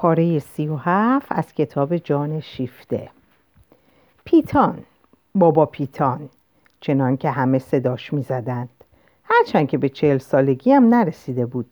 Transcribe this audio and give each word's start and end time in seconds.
پاره 0.00 0.38
سی 0.38 0.68
و 0.68 0.76
هفت 0.76 1.26
از 1.30 1.52
کتاب 1.52 1.96
جان 1.96 2.40
شیفته. 2.40 3.08
پیتان 4.24 4.78
بابا 5.34 5.66
پیتان 5.66 6.28
چنان 6.80 7.16
که 7.16 7.30
همه 7.30 7.58
صداش 7.58 8.12
می 8.12 8.22
زدند 8.22 8.68
هرچند 9.24 9.68
که 9.68 9.78
به 9.78 9.88
چهل 9.88 10.18
سالگی 10.18 10.72
هم 10.72 10.94
نرسیده 10.94 11.46
بود. 11.46 11.66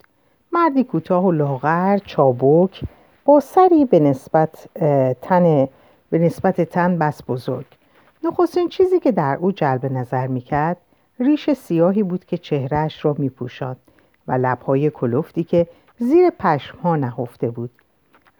مردی 0.53 0.85
کوتاه 0.85 1.27
و 1.27 1.33
لاغر 1.33 1.99
چابک 1.99 2.85
با 3.25 3.41
سری 3.41 3.85
به 3.85 4.01
نسبت 4.01 4.69
تن 5.23 5.69
به 6.11 6.19
نسبت 6.19 6.61
تن 6.61 6.99
بس 6.99 7.21
بزرگ. 7.29 7.67
نخستین 8.25 8.69
چیزی 8.69 9.01
که 9.01 9.13
در 9.13 9.37
او 9.41 9.53
جلب 9.53 9.93
نظر 9.93 10.27
می‌کرد 10.27 10.77
ریش 11.21 11.51
سیاهی 11.53 12.03
بود 12.03 12.25
که 12.25 12.39
چهرهش 12.39 13.05
را 13.05 13.15
میپوشاند 13.19 13.77
و 14.29 14.33
لبهای 14.33 14.91
کلفتی 14.91 15.45
که 15.45 15.67
زیر 15.99 16.31
پشمها 16.31 16.97
نهفته 16.97 17.51
بود. 17.51 17.71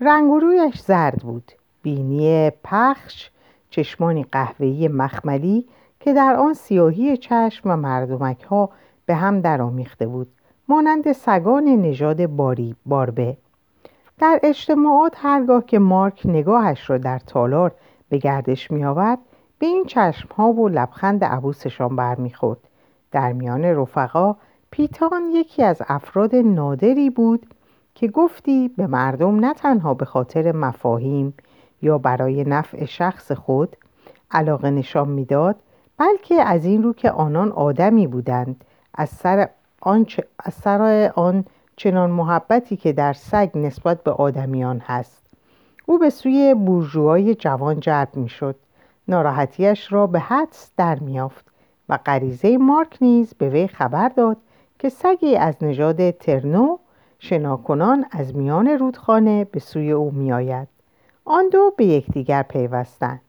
رنگ 0.01 0.31
و 0.31 0.39
رویش 0.39 0.81
زرد 0.81 1.23
بود. 1.23 1.53
بینی 1.83 2.51
پخش 2.65 3.31
چشمانی 3.71 4.27
قهوه‌ای 4.33 4.89
مخملی 4.89 5.67
که 6.01 6.13
در 6.13 6.37
آن 6.37 6.55
سیاهی 6.55 7.17
چشم 7.17 7.71
و 7.71 7.77
مردمک 7.77 8.43
ها 8.43 8.71
به 9.07 9.15
هم 9.15 9.41
درآمیخته 9.41 10.07
بود. 10.07 10.29
مانند 10.69 11.13
سگان 11.13 11.65
نژاد 11.65 12.27
باری 12.27 12.77
باربه. 12.87 13.37
در 14.19 14.41
اجتماعات 14.43 15.15
هرگاه 15.17 15.65
که 15.67 15.79
مارک 15.79 16.23
نگاهش 16.25 16.91
را 16.91 16.99
در 16.99 17.19
تالار 17.19 17.73
به 18.09 18.19
گردش 18.19 18.71
می 18.71 18.85
آورد 18.85 19.19
به 19.59 19.67
این 19.67 19.85
چشم 19.85 20.29
ها 20.37 20.53
و 20.53 20.69
لبخند 20.69 21.25
عبوسشان 21.25 21.97
برمیخورد. 21.97 22.59
در 23.11 23.33
میان 23.33 23.65
رفقا 23.65 24.37
پیتان 24.71 25.31
یکی 25.33 25.63
از 25.63 25.83
افراد 25.89 26.35
نادری 26.35 27.11
بود 27.11 27.47
که 27.97 28.09
گفتی 28.09 28.69
به 28.69 28.87
مردم 28.87 29.45
نه 29.45 29.55
تنها 29.55 29.95
به 29.95 30.05
خاطر 30.05 30.53
مفاهیم 30.53 31.35
یا 31.83 31.99
برای 31.99 32.45
نفع 32.45 32.85
شخص 32.85 33.33
خود 33.33 33.77
علاقه 34.31 34.71
نشان 34.71 35.09
می‌داد 35.09 35.57
بلکه 35.99 36.43
از 36.43 36.65
این 36.65 36.83
رو 36.83 36.93
که 36.93 37.11
آنان 37.11 37.53
آدمی 37.53 38.07
بودند 38.07 38.65
از 38.95 39.09
سر 39.09 39.49
آن, 39.81 40.07
از 40.39 40.55
سر 40.55 41.13
آن 41.15 41.45
چنان 41.77 42.11
محبتی 42.11 42.77
که 42.77 42.93
در 42.93 43.13
سگ 43.13 43.51
نسبت 43.55 44.03
به 44.03 44.11
آدمیان 44.11 44.79
هست. 44.79 45.27
او 45.87 45.99
به 45.99 46.11
سوی 46.11 46.55
بورژوهای 46.55 47.35
جوان 47.35 47.81
جلب 47.81 48.09
می‌شد. 48.15 48.57
ناراحتیش 49.09 49.93
را 49.93 50.07
به 50.07 50.21
حدس 50.21 50.71
در 50.77 50.99
میافت 50.99 51.45
و 51.89 51.99
غریزه 52.07 52.57
مارک 52.57 52.99
نیز 53.01 53.35
به 53.35 53.49
وی 53.49 53.67
خبر 53.67 54.09
داد 54.09 54.37
که 54.79 54.89
سگی 54.89 55.37
از 55.37 55.55
نژاد 55.61 56.11
ترنو 56.11 56.79
شناکنان 57.27 58.05
از 58.11 58.37
میان 58.37 58.69
رودخانه 58.69 59.45
به 59.45 59.61
سوی 59.61 59.93
او 59.93 60.11
میآید. 60.11 60.69
آن 61.25 61.49
دو 61.49 61.73
به 61.77 61.85
یکدیگر 61.85 62.43
پیوستند. 62.43 63.21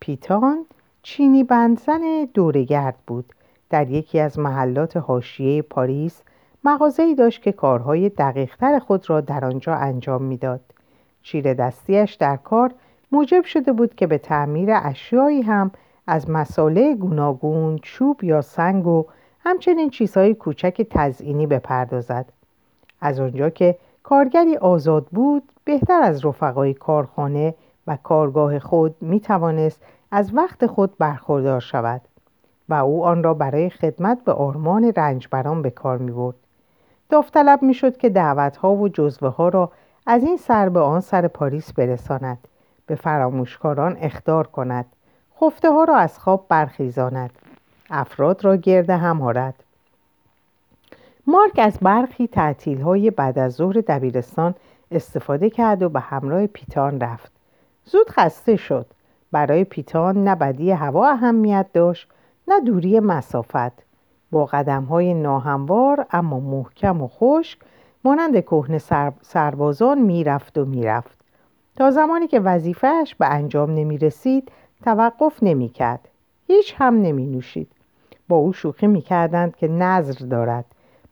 پیتان 0.00 0.66
چینی 1.02 1.44
بندزن 1.44 2.28
دورگرد 2.34 2.94
بود. 3.06 3.24
در 3.70 3.90
یکی 3.90 4.20
از 4.20 4.38
محلات 4.38 4.96
حاشیه 4.96 5.62
پاریس 5.62 6.22
مغازه‌ای 6.64 7.14
داشت 7.14 7.42
که 7.42 7.52
کارهای 7.52 8.08
دقیقتر 8.08 8.78
خود 8.78 9.10
را 9.10 9.20
در 9.20 9.44
آنجا 9.44 9.74
انجام 9.74 10.22
می‌داد. 10.22 10.60
چیر 11.22 11.54
دستیش 11.54 12.14
در 12.14 12.36
کار 12.36 12.74
موجب 13.12 13.44
شده 13.44 13.72
بود 13.72 13.94
که 13.94 14.06
به 14.06 14.18
تعمیر 14.18 14.70
اشیایی 14.72 15.42
هم 15.42 15.70
از 16.06 16.30
مساله 16.30 16.94
گوناگون 16.94 17.78
چوب 17.82 18.24
یا 18.24 18.40
سنگ 18.40 18.86
و 18.86 19.04
همچنین 19.40 19.90
چیزهای 19.90 20.34
کوچک 20.34 20.86
تزئینی 20.90 21.46
بپردازد. 21.46 22.26
از 23.02 23.20
آنجا 23.20 23.50
که 23.50 23.78
کارگری 24.02 24.56
آزاد 24.56 25.06
بود 25.06 25.42
بهتر 25.64 26.02
از 26.02 26.24
رفقای 26.24 26.74
کارخانه 26.74 27.54
و 27.86 27.98
کارگاه 28.02 28.58
خود 28.58 28.96
می 29.00 29.20
توانست 29.20 29.82
از 30.10 30.34
وقت 30.34 30.66
خود 30.66 30.98
برخوردار 30.98 31.60
شود 31.60 32.00
و 32.68 32.74
او 32.74 33.04
آن 33.04 33.22
را 33.22 33.34
برای 33.34 33.70
خدمت 33.70 34.24
به 34.24 34.32
آرمان 34.32 34.92
رنجبران 34.96 35.62
به 35.62 35.70
کار 35.70 35.98
می 35.98 36.10
برد. 36.10 36.34
داوطلب 37.08 37.62
می 37.62 37.74
شد 37.74 37.96
که 37.96 38.08
دعوتها 38.08 38.74
و 38.74 38.88
جزوه 38.88 39.28
ها 39.28 39.48
را 39.48 39.72
از 40.06 40.24
این 40.24 40.36
سر 40.36 40.68
به 40.68 40.80
آن 40.80 41.00
سر 41.00 41.28
پاریس 41.28 41.72
برساند 41.72 42.38
به 42.86 42.94
فراموشکاران 42.94 43.96
اختار 44.00 44.46
کند 44.46 44.86
خفته 45.40 45.70
ها 45.70 45.84
را 45.84 45.96
از 45.96 46.18
خواب 46.18 46.46
برخیزاند 46.48 47.30
افراد 47.90 48.44
را 48.44 48.56
گرد 48.56 48.90
هم 48.90 49.22
آرد 49.22 49.64
مارک 51.26 51.58
از 51.58 51.78
برخی 51.82 52.26
تعطیل 52.26 52.80
های 52.80 53.10
بعد 53.10 53.38
از 53.38 53.52
ظهر 53.52 53.80
دبیرستان 53.86 54.54
استفاده 54.90 55.50
کرد 55.50 55.82
و 55.82 55.88
به 55.88 56.00
همراه 56.00 56.46
پیتان 56.46 57.00
رفت. 57.00 57.32
زود 57.84 58.10
خسته 58.10 58.56
شد. 58.56 58.86
برای 59.32 59.64
پیتان 59.64 60.24
نه 60.24 60.34
بدی 60.34 60.70
هوا 60.70 61.08
اهمیت 61.08 61.66
داشت 61.72 62.08
نه 62.48 62.60
دوری 62.60 63.00
مسافت. 63.00 63.72
با 64.30 64.46
قدم 64.46 64.84
های 64.84 65.14
ناهموار 65.14 66.06
اما 66.10 66.40
محکم 66.40 67.02
و 67.02 67.08
خشک 67.08 67.58
مانند 68.04 68.40
کهنه 68.40 68.78
سربازان 69.22 69.98
می‌رفت 69.98 70.58
و 70.58 70.64
می‌رفت. 70.64 71.18
تا 71.76 71.90
زمانی 71.90 72.26
که 72.26 72.40
وظیفهش 72.40 73.14
به 73.14 73.26
انجام 73.26 73.74
نمی 73.74 73.98
رسید 73.98 74.52
توقف 74.84 75.42
نمی 75.42 75.68
کرد 75.68 76.08
هیچ 76.46 76.74
هم 76.78 77.02
نمی 77.02 77.26
نوشید 77.26 77.68
با 78.28 78.36
او 78.36 78.52
شوخی 78.52 78.86
می 78.86 79.00
کردند 79.00 79.56
که 79.56 79.68
نظر 79.68 80.26
دارد. 80.26 80.64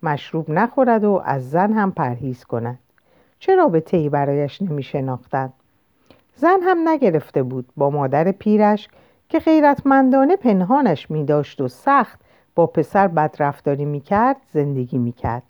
مشروب 0.03 0.51
نخورد 0.51 1.05
و 1.05 1.23
از 1.25 1.51
زن 1.51 1.73
هم 1.73 1.93
پرهیز 1.93 2.45
کند. 2.45 2.79
چه 3.39 3.57
رابطه 3.57 3.97
ای 3.97 4.09
برایش 4.09 4.63
نمی 4.63 4.83
شناختند 4.83 5.53
زن 6.37 6.61
هم 6.63 6.89
نگرفته 6.89 7.43
بود 7.43 7.67
با 7.77 7.91
مادر 7.91 8.33
پیرش 8.33 8.89
که 9.29 9.41
خیرتمندانه 9.41 10.37
پنهانش 10.37 11.11
می 11.11 11.25
داشت 11.25 11.61
و 11.61 11.69
سخت 11.69 12.21
با 12.55 12.67
پسر 12.67 13.09
بدرفتاری 13.09 13.85
می 13.85 14.01
کرد 14.01 14.37
زندگی 14.53 14.99
می 14.99 15.13
کرد 15.13 15.43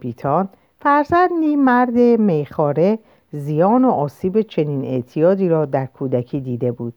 پیتان 0.00 0.48
فرزندی 0.80 1.56
مرد 1.56 1.98
میخاره 2.20 2.98
زیان 3.32 3.84
و 3.84 3.90
آسیب 3.90 4.40
چنین 4.40 4.84
اعتیادی 4.84 5.48
را 5.48 5.64
در 5.64 5.86
کودکی 5.86 6.40
دیده 6.40 6.72
بود 6.72 6.94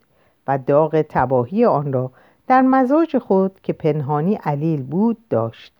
و 0.48 0.58
داغ 0.58 1.06
تباهی 1.10 1.66
آن 1.66 1.94
را 1.94 2.12
در 2.48 2.62
مزاج 2.62 3.18
خود 3.18 3.60
که 3.64 3.74
پنهانی 3.74 4.36
علیل 4.36 4.84
بود 4.84 5.18
داشت. 5.30 5.74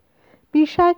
بیشک 0.52 0.96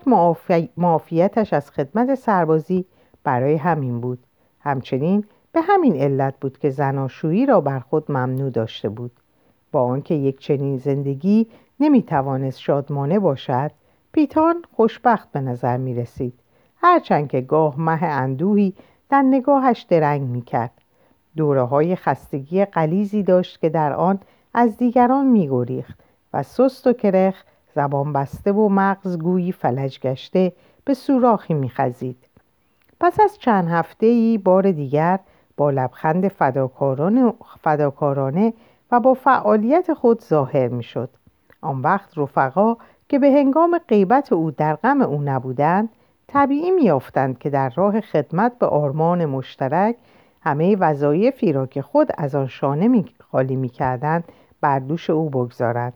معافیتش 0.77 1.53
از 1.53 1.71
خدمت 1.71 2.15
سربازی 2.15 2.85
برای 3.23 3.55
همین 3.55 4.01
بود. 4.01 4.19
همچنین 4.59 5.25
به 5.51 5.61
همین 5.61 5.95
علت 5.95 6.39
بود 6.41 6.57
که 6.57 6.69
زناشویی 6.69 7.45
را 7.45 7.61
بر 7.61 7.79
خود 7.79 8.11
ممنوع 8.11 8.49
داشته 8.49 8.89
بود. 8.89 9.11
با 9.71 9.83
آنکه 9.83 10.13
یک 10.13 10.39
چنین 10.39 10.77
زندگی 10.77 11.47
نمی‌توانست 11.79 12.59
شادمانه 12.59 13.19
باشد 13.19 13.71
پیتان 14.11 14.63
خوشبخت 14.75 15.31
به 15.31 15.41
نظر 15.41 15.77
می 15.77 15.95
رسید 15.95 16.33
هرچند 16.77 17.27
که 17.27 17.41
گاه 17.41 17.79
مه 17.79 18.03
اندوهی 18.03 18.73
در 19.09 19.21
نگاهش 19.21 19.81
درنگ 19.81 20.21
می 20.21 20.41
کرد 20.41 20.71
دوره 21.35 21.61
های 21.61 21.95
خستگی 21.95 22.65
قلیزی 22.65 23.23
داشت 23.23 23.61
که 23.61 23.69
در 23.69 23.93
آن 23.93 24.19
از 24.53 24.77
دیگران 24.77 25.27
می 25.27 25.47
گریخت 25.47 25.99
و 26.33 26.43
سست 26.43 26.87
و 26.87 26.93
کرخ 26.93 27.43
زبان 27.75 28.13
بسته 28.13 28.51
و 28.51 28.69
مغز 28.69 29.17
گویی 29.17 29.51
فلج 29.51 29.99
گشته 29.99 30.53
به 30.85 30.93
سوراخی 30.93 31.53
می 31.53 31.69
خزید. 31.69 32.17
پس 32.99 33.19
از 33.19 33.37
چند 33.37 33.67
هفته 33.67 34.05
ای 34.05 34.37
بار 34.37 34.71
دیگر 34.71 35.19
با 35.57 35.69
لبخند 35.69 36.27
فداکارانه, 37.61 38.53
و 38.91 38.99
با 38.99 39.13
فعالیت 39.13 39.93
خود 39.93 40.21
ظاهر 40.21 40.67
می 40.67 40.83
شد. 40.83 41.09
آن 41.61 41.81
وقت 41.81 42.17
رفقا 42.17 42.75
که 43.09 43.19
به 43.19 43.31
هنگام 43.31 43.77
غیبت 43.87 44.33
او 44.33 44.51
در 44.51 44.75
غم 44.75 45.01
او 45.01 45.21
نبودند 45.21 45.89
طبیعی 46.27 46.71
میافتند 46.71 47.39
که 47.39 47.49
در 47.49 47.69
راه 47.69 48.01
خدمت 48.01 48.59
به 48.59 48.65
آرمان 48.65 49.25
مشترک 49.25 49.95
همه 50.41 50.75
وظایفی 50.75 51.53
را 51.53 51.65
که 51.65 51.81
خود 51.81 52.09
از 52.17 52.35
آن 52.35 52.47
شانه 52.47 53.05
خالی 53.31 53.55
می‌کردند 53.55 54.23
بر 54.61 54.79
دوش 54.79 55.09
او 55.09 55.29
بگذارند 55.29 55.93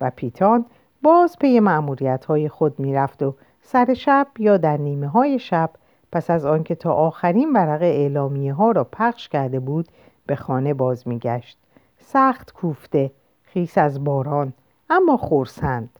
و 0.00 0.10
پیتان 0.16 0.64
باز 1.06 1.38
پی 1.38 1.60
معمولیت 1.60 2.24
های 2.24 2.48
خود 2.48 2.80
می‌رفت 2.80 3.22
و 3.22 3.34
سر 3.62 3.94
شب 3.94 4.26
یا 4.38 4.56
در 4.56 4.76
نیمه 4.76 5.08
های 5.08 5.38
شب 5.38 5.70
پس 6.12 6.30
از 6.30 6.46
آنکه 6.46 6.74
تا 6.74 6.92
آخرین 6.92 7.52
ورق 7.52 7.82
اعلامیه 7.82 8.54
ها 8.54 8.70
را 8.70 8.84
پخش 8.84 9.28
کرده 9.28 9.60
بود 9.60 9.88
به 10.26 10.36
خانه 10.36 10.74
باز 10.74 11.08
میگشت. 11.08 11.58
سخت 11.98 12.52
کوفته 12.52 13.10
خیس 13.42 13.78
از 13.78 14.04
باران 14.04 14.52
اما 14.90 15.16
خورسند 15.16 15.90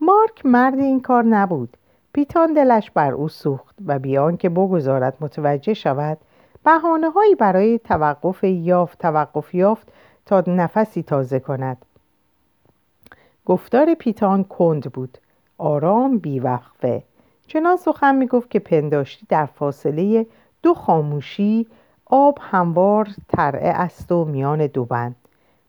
مارک 0.00 0.46
مرد 0.46 0.78
این 0.78 1.00
کار 1.00 1.24
نبود. 1.24 1.76
پیتان 2.12 2.52
دلش 2.52 2.90
بر 2.90 3.12
او 3.12 3.28
سوخت 3.28 3.76
و 3.86 3.98
بیان 3.98 4.36
که 4.36 4.48
بگذارد 4.48 5.16
متوجه 5.20 5.74
شود 5.74 6.18
بحانه 6.64 7.10
هایی 7.10 7.34
برای 7.34 7.78
توقف 7.78 8.44
یافت 8.44 8.98
توقف 8.98 9.54
یافت 9.54 9.92
تا 10.26 10.42
نفسی 10.46 11.02
تازه 11.02 11.40
کند. 11.40 11.86
گفتار 13.46 13.94
پیتان 13.94 14.44
کند 14.44 14.92
بود. 14.92 15.18
آرام 15.58 16.18
بیوقفه. 16.18 17.02
چنان 17.46 17.76
سخن 17.76 18.14
می‌گفت 18.14 18.50
که 18.50 18.58
پنداشتی 18.58 19.26
در 19.28 19.46
فاصله 19.46 20.26
دو 20.62 20.74
خاموشی 20.74 21.66
آب 22.06 22.38
هموار 22.40 23.08
ترعه 23.28 23.68
است 23.68 24.12
و 24.12 24.24
میان 24.24 24.66
دو 24.66 24.84
بند. 24.84 25.16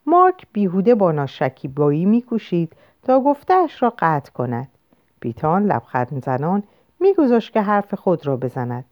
مارک 0.06 0.48
بیهوده 0.54 0.96
با 0.96 1.12
ناشکیبایی 1.12 2.06
میکوشید 2.06 2.74
تا 3.04 3.20
گفتهاش 3.20 3.84
را 3.84 3.94
قطع 4.00 4.32
کند. 4.32 4.68
پیتان 5.20 5.66
لبخند 5.66 6.24
زنان 6.26 6.64
میگذاشت 7.00 7.54
که 7.54 7.62
حرف 7.62 7.94
خود 7.94 8.28
را 8.28 8.38
بزند. 8.38 8.86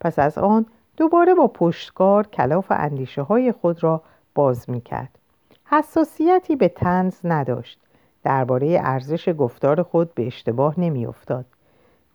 پس 0.00 0.18
از 0.18 0.38
آن 0.38 0.66
دوباره 0.96 1.34
با 1.34 1.46
پشتکار 1.46 2.26
کلاف 2.26 2.66
اندیشه 2.70 3.22
های 3.22 3.52
خود 3.52 3.82
را 3.82 4.02
باز 4.34 4.70
می‌کرد. 4.70 5.18
حساسیتی 5.64 6.56
به 6.56 6.68
تنز 6.68 7.14
نداشت. 7.24 7.81
درباره 8.24 8.80
ارزش 8.82 9.28
گفتار 9.38 9.82
خود 9.82 10.14
به 10.14 10.26
اشتباه 10.26 10.80
نمیافتاد. 10.80 11.44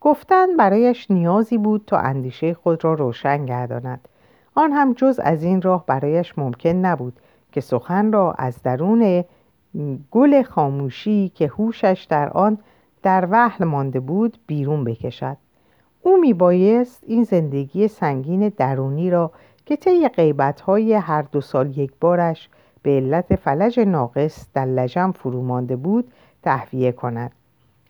گفتن 0.02 0.58
برایش 0.58 1.12
نیازی 1.12 1.58
بود 1.58 1.84
تا 1.88 1.98
اندیشه 1.98 2.54
خود 2.54 2.84
را 2.84 2.94
روشن 2.94 3.46
گرداند. 3.46 4.08
آن 4.56 4.72
هم 4.72 4.94
جز 4.94 5.20
از 5.24 5.44
این 5.44 5.62
راه 5.62 5.86
برایش 5.86 6.38
ممکن 6.38 6.70
نبود 6.70 7.20
که 7.52 7.62
سخن 7.62 8.12
را 8.12 8.32
از 8.32 8.64
درون 8.64 9.24
گل 10.12 10.42
خاموشی 10.42 11.32
که 11.36 11.48
هوشش 11.48 12.08
در 12.10 12.30
آن 12.30 12.58
در 13.04 13.28
وحل 13.32 13.66
مانده 13.66 14.00
بود 14.00 14.38
بیرون 14.48 14.84
بکشد. 14.84 15.38
او 16.02 16.18
میبایست 16.18 17.04
این 17.08 17.24
زندگی 17.24 17.88
سنگین 17.88 18.50
درونی 18.50 19.10
را 19.10 19.32
که 19.66 19.76
طی 19.76 20.08
غیبتهای 20.08 20.94
هر 20.94 21.22
دو 21.22 21.42
سال 21.42 21.78
یک 21.78 21.92
بارش 22.02 22.50
به 22.84 22.90
علت 22.90 23.36
فلج 23.36 23.80
ناقص 23.80 24.48
در 24.54 24.66
لجم 24.66 25.12
فرو 25.12 25.42
مانده 25.42 25.76
بود 25.76 26.12
تهویه 26.44 26.92
کند. 26.92 27.32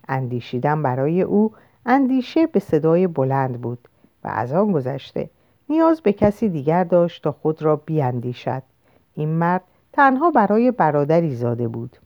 اندیشیدن 0.08 0.82
برای 0.82 1.22
او 1.22 1.52
اندیشه 1.86 2.46
به 2.46 2.60
صدای 2.60 3.06
بلند 3.06 3.60
بود 3.60 3.88
و 4.24 4.28
از 4.28 4.52
آن 4.52 4.72
گذشته 4.72 5.30
نیاز 5.68 6.00
به 6.00 6.12
کسی 6.12 6.48
دیگر 6.48 6.84
داشت 6.84 7.24
تا 7.24 7.32
خود 7.32 7.62
را 7.62 7.76
بیاندیشد. 7.76 8.62
این 9.14 9.28
مرد 9.28 9.62
تنها 9.92 10.30
برای 10.30 10.70
برادری 10.70 11.34
زاده 11.34 11.68
بود. 11.68 11.96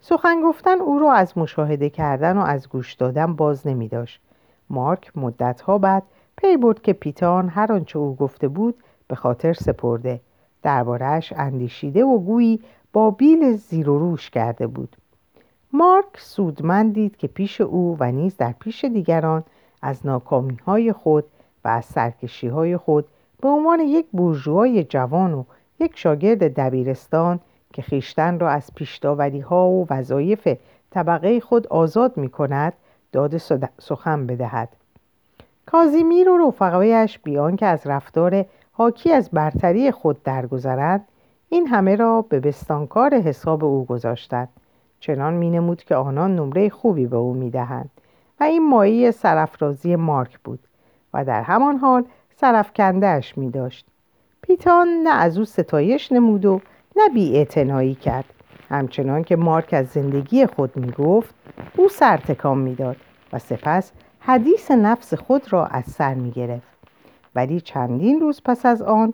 سخن 0.00 0.42
گفتن 0.42 0.80
او 0.80 0.98
را 0.98 1.12
از 1.12 1.38
مشاهده 1.38 1.90
کردن 1.90 2.38
و 2.38 2.40
از 2.40 2.68
گوش 2.68 2.94
دادن 2.94 3.34
باز 3.34 3.66
نمی 3.66 3.88
داشت. 3.88 4.20
مارک 4.70 5.12
مدتها 5.16 5.78
بعد 5.78 6.02
پی 6.36 6.56
برد 6.56 6.82
که 6.82 6.92
پیتان 6.92 7.48
هر 7.48 7.72
آنچه 7.72 7.98
او 7.98 8.16
گفته 8.16 8.48
بود 8.48 8.74
به 9.08 9.14
خاطر 9.16 9.52
سپرده. 9.52 10.20
دربارهش 10.62 11.32
اندیشیده 11.36 12.04
و 12.04 12.18
گویی 12.18 12.60
با 12.92 13.10
بیل 13.10 13.52
زیر 13.52 13.88
و 13.88 13.98
روش 13.98 14.30
کرده 14.30 14.66
بود. 14.66 14.96
مارک 15.72 16.18
سودمند 16.18 16.94
دید 16.94 17.16
که 17.16 17.26
پیش 17.26 17.60
او 17.60 17.96
و 18.00 18.12
نیز 18.12 18.36
در 18.36 18.52
پیش 18.52 18.84
دیگران 18.84 19.44
از 19.82 20.06
ناکامی 20.06 20.56
های 20.66 20.92
خود 20.92 21.24
و 21.64 21.68
از 21.68 21.84
سرکشی 21.84 22.48
های 22.48 22.76
خود 22.76 23.06
به 23.40 23.48
عنوان 23.48 23.80
یک 23.80 24.06
بورژوای 24.12 24.84
جوان 24.84 25.34
و 25.34 25.44
یک 25.80 25.98
شاگرد 25.98 26.54
دبیرستان 26.54 27.40
که 27.72 27.82
خیشتن 27.82 28.38
را 28.38 28.48
از 28.48 28.74
پیشداوری 28.74 29.40
ها 29.40 29.68
و 29.68 29.86
وظایف 29.90 30.56
طبقه 30.90 31.40
خود 31.40 31.66
آزاد 31.66 32.16
می 32.16 32.28
کند 32.28 32.72
داد 33.12 33.36
سخن 33.80 34.26
بدهد. 34.26 34.68
کازیمیر 35.66 36.28
و 36.28 36.48
رفقایش 36.48 37.18
بیان 37.18 37.56
که 37.56 37.66
از 37.66 37.86
رفتار 37.86 38.44
حاکی 38.78 39.12
از 39.12 39.30
برتری 39.30 39.90
خود 39.90 40.22
درگذرد 40.22 41.08
این 41.48 41.66
همه 41.66 41.96
را 41.96 42.22
به 42.22 42.40
بستانکار 42.40 43.14
حساب 43.14 43.64
او 43.64 43.84
گذاشتند 43.84 44.48
چنان 45.00 45.34
مینمود 45.34 45.84
که 45.84 45.94
آنان 45.94 46.36
نمره 46.36 46.68
خوبی 46.68 47.06
به 47.06 47.16
او 47.16 47.34
می‌دهند 47.34 47.90
و 48.40 48.44
این 48.44 48.68
مایه 48.68 49.10
سرفرازی 49.10 49.96
مارک 49.96 50.38
بود 50.38 50.58
و 51.14 51.24
در 51.24 51.42
همان 51.42 51.76
حال 51.76 52.04
سرفکندهش 52.36 53.38
می 53.38 53.50
داشت 53.50 53.86
پیتان 54.42 54.88
نه 54.88 55.14
از 55.14 55.38
او 55.38 55.44
ستایش 55.44 56.12
نمود 56.12 56.44
و 56.44 56.60
نه 56.96 57.08
بی 57.14 57.94
کرد. 57.94 58.24
همچنان 58.68 59.24
که 59.24 59.36
مارک 59.36 59.68
از 59.72 59.86
زندگی 59.86 60.46
خود 60.46 60.76
می 60.76 60.90
گفت 60.90 61.34
او 61.76 61.88
سرتکام 61.88 62.58
می‌داد 62.58 62.96
و 63.32 63.38
سپس 63.38 63.92
حدیث 64.20 64.70
نفس 64.70 65.14
خود 65.14 65.52
را 65.52 65.66
از 65.66 65.84
سر 65.84 66.14
می 66.14 66.30
گرفت 66.30 66.77
ولی 67.38 67.60
چندین 67.60 68.20
روز 68.20 68.40
پس 68.44 68.66
از 68.66 68.82
آن 68.82 69.12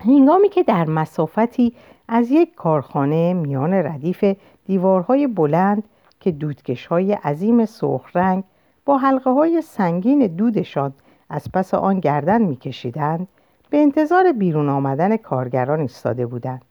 هنگامی 0.00 0.48
که 0.48 0.62
در 0.62 0.84
مسافتی 0.84 1.72
از 2.08 2.30
یک 2.30 2.54
کارخانه 2.54 3.34
میان 3.34 3.74
ردیف 3.74 4.24
دیوارهای 4.66 5.26
بلند 5.26 5.82
که 6.20 6.30
دودکش 6.30 6.86
های 6.86 7.12
عظیم 7.12 7.64
سرخ 7.64 8.16
رنگ 8.16 8.44
با 8.84 8.98
حلقه 8.98 9.30
های 9.30 9.62
سنگین 9.62 10.26
دودشان 10.26 10.92
از 11.30 11.52
پس 11.54 11.74
آن 11.74 12.00
گردن 12.00 12.42
میکشیدند 12.42 13.28
به 13.70 13.78
انتظار 13.78 14.32
بیرون 14.32 14.68
آمدن 14.68 15.16
کارگران 15.16 15.80
ایستاده 15.80 16.26
بودند. 16.26 16.62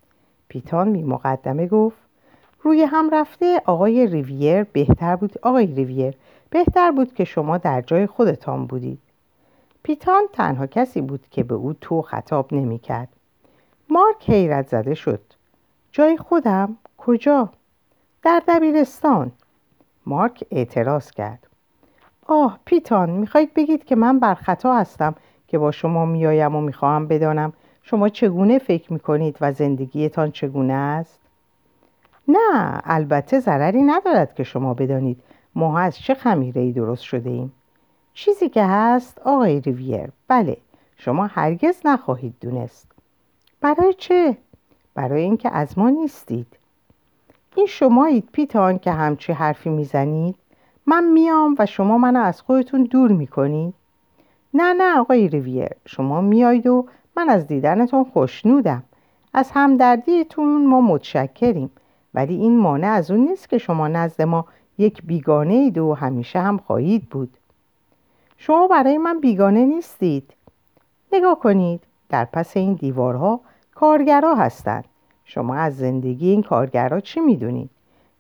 پیتان 0.47 0.87
می 0.87 1.03
مقدمه 1.03 1.67
گفت 1.67 1.97
روی 2.61 2.81
هم 2.83 3.09
رفته 3.09 3.61
آقای 3.65 4.07
ریویر 4.07 4.63
بهتر 4.63 5.15
بود 5.15 5.33
آقای 5.41 5.65
ریویر 5.65 6.13
بهتر 6.49 6.91
بود 6.91 7.13
که 7.13 7.23
شما 7.23 7.57
در 7.57 7.81
جای 7.81 8.07
خودتان 8.07 8.65
بودید. 8.65 9.10
پیتان 9.83 10.23
تنها 10.33 10.67
کسی 10.67 11.01
بود 11.01 11.27
که 11.31 11.43
به 11.43 11.55
او 11.55 11.73
تو 11.73 12.01
خطاب 12.01 12.53
نمی 12.53 12.79
کرد. 12.79 13.09
مارک 13.89 14.29
حیرت 14.29 14.67
زده 14.67 14.93
شد 14.93 15.21
جای 15.91 16.17
خودم 16.17 16.77
کجا؟ 16.97 17.49
در 18.23 18.41
دبیرستان 18.47 19.31
مارک 20.05 20.43
اعتراض 20.51 21.11
کرد 21.11 21.47
آه 22.27 22.59
پیتان 22.65 23.09
می‌خواهید 23.09 23.53
بگید 23.53 23.85
که 23.85 23.95
من 23.95 24.19
بر 24.19 24.33
خطا 24.35 24.75
هستم 24.75 25.15
که 25.47 25.57
با 25.57 25.71
شما 25.71 26.05
میایم 26.05 26.55
و 26.55 26.61
می‌خواهم 26.61 27.07
بدانم 27.07 27.53
شما 27.83 28.09
چگونه 28.09 28.59
فکر 28.59 28.93
می‌کنید 28.93 29.37
و 29.41 29.51
زندگیتان 29.51 30.31
چگونه 30.31 30.73
است؟ 30.73 31.19
نه 32.27 32.81
البته 32.83 33.39
ضرری 33.39 33.81
ندارد 33.81 34.33
که 34.35 34.43
شما 34.43 34.73
بدانید 34.73 35.23
ما 35.55 35.79
از 35.79 35.97
چه 35.97 36.13
خمیره 36.13 36.61
ای 36.61 36.71
درست 36.71 37.03
شده 37.03 37.29
ایم 37.29 37.53
چیزی 38.13 38.49
که 38.49 38.63
هست 38.65 39.19
آقای 39.19 39.59
ریویر. 39.59 40.09
بله 40.27 40.57
شما 40.97 41.27
هرگز 41.27 41.81
نخواهید 41.85 42.35
دونست. 42.41 42.87
برای 43.61 43.93
چه؟ 43.97 44.37
برای 44.95 45.21
اینکه 45.21 45.49
از 45.55 45.77
ما 45.77 45.89
نیستید. 45.89 46.47
این 47.55 47.65
شمایید 47.65 48.29
پیتان 48.31 48.79
که 48.79 48.91
همچی 48.91 49.33
حرفی 49.33 49.69
می‌زنید. 49.69 50.35
من 50.85 51.03
میام 51.03 51.55
و 51.59 51.65
شما 51.65 51.97
منو 51.97 52.19
از 52.19 52.41
خودتون 52.41 52.83
دور 52.83 53.11
می‌کنید. 53.11 53.73
نه 54.53 54.73
نه 54.73 54.99
آقای 54.99 55.27
ریویر 55.27 55.69
شما 55.85 56.21
میایید 56.21 56.67
و 56.67 56.85
من 57.17 57.29
از 57.29 57.47
دیدنتون 57.47 58.03
خوشنودم. 58.03 58.83
از 59.33 59.51
همدردیتون 59.53 60.65
ما 60.65 60.81
متشکریم. 60.81 61.71
ولی 62.13 62.35
این 62.35 62.57
مانع 62.57 62.87
از 62.87 63.11
اون 63.11 63.19
نیست 63.19 63.49
که 63.49 63.57
شما 63.57 63.87
نزد 63.87 64.21
ما 64.21 64.45
یک 64.77 65.01
بیگانه 65.03 65.53
اید 65.53 65.77
و 65.77 65.93
همیشه 65.93 66.39
هم 66.39 66.57
خواهید 66.57 67.09
بود. 67.09 67.37
شما 68.43 68.67
برای 68.67 68.97
من 68.97 69.19
بیگانه 69.19 69.65
نیستید. 69.65 70.33
نگاه 71.13 71.39
کنید 71.39 71.83
در 72.09 72.25
پس 72.25 72.57
این 72.57 72.73
دیوارها 72.73 73.39
کارگرا 73.75 74.35
هستند. 74.35 74.85
شما 75.25 75.55
از 75.55 75.77
زندگی 75.77 76.29
این 76.29 76.43
کارگرها 76.43 76.99
چی 76.99 77.19
می‌دونید؟ 77.19 77.69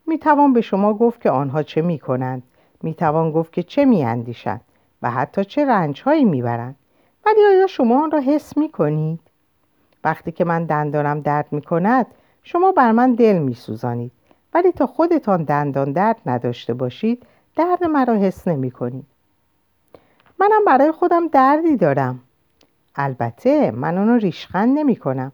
می‌توان 0.07 0.53
به 0.53 0.61
شما 0.61 0.93
گفت 0.93 1.21
که 1.21 1.29
آنها 1.29 1.63
چه 1.63 1.81
می‌کنند. 1.81 2.43
می‌توان 2.83 3.31
گفت 3.31 3.53
که 3.53 3.63
چه 3.63 3.85
میاندیشند 3.85 4.61
و 5.01 5.11
حتی 5.11 5.45
چه 5.45 5.65
رنجهایی 5.65 6.25
می‌برند. 6.25 6.75
ولی 7.25 7.45
آیا 7.45 7.67
شما 7.67 8.03
آن 8.03 8.11
را 8.11 8.19
حس 8.19 8.57
می‌کنید؟ 8.57 9.19
وقتی 10.03 10.31
که 10.31 10.45
من 10.45 10.65
دندانم 10.65 11.19
درد 11.19 11.47
می‌کند 11.51 12.05
شما 12.43 12.71
بر 12.71 12.91
من 12.91 13.13
دل 13.13 13.37
میسوزانید. 13.37 14.11
ولی 14.53 14.71
تا 14.71 14.87
خودتان 14.87 15.43
دندان 15.43 15.91
درد 15.91 16.17
نداشته 16.25 16.73
باشید 16.73 17.25
درد 17.55 17.83
مرا 17.83 18.13
حس 18.13 18.47
نمی‌کنید. 18.47 19.10
منم 20.41 20.65
برای 20.65 20.91
خودم 20.91 21.27
دردی 21.27 21.77
دارم. 21.77 22.19
البته 22.95 23.71
من 23.71 23.97
اونو 23.97 24.17
ریشخند 24.17 24.79
نمی 24.79 24.95
کنم. 24.95 25.31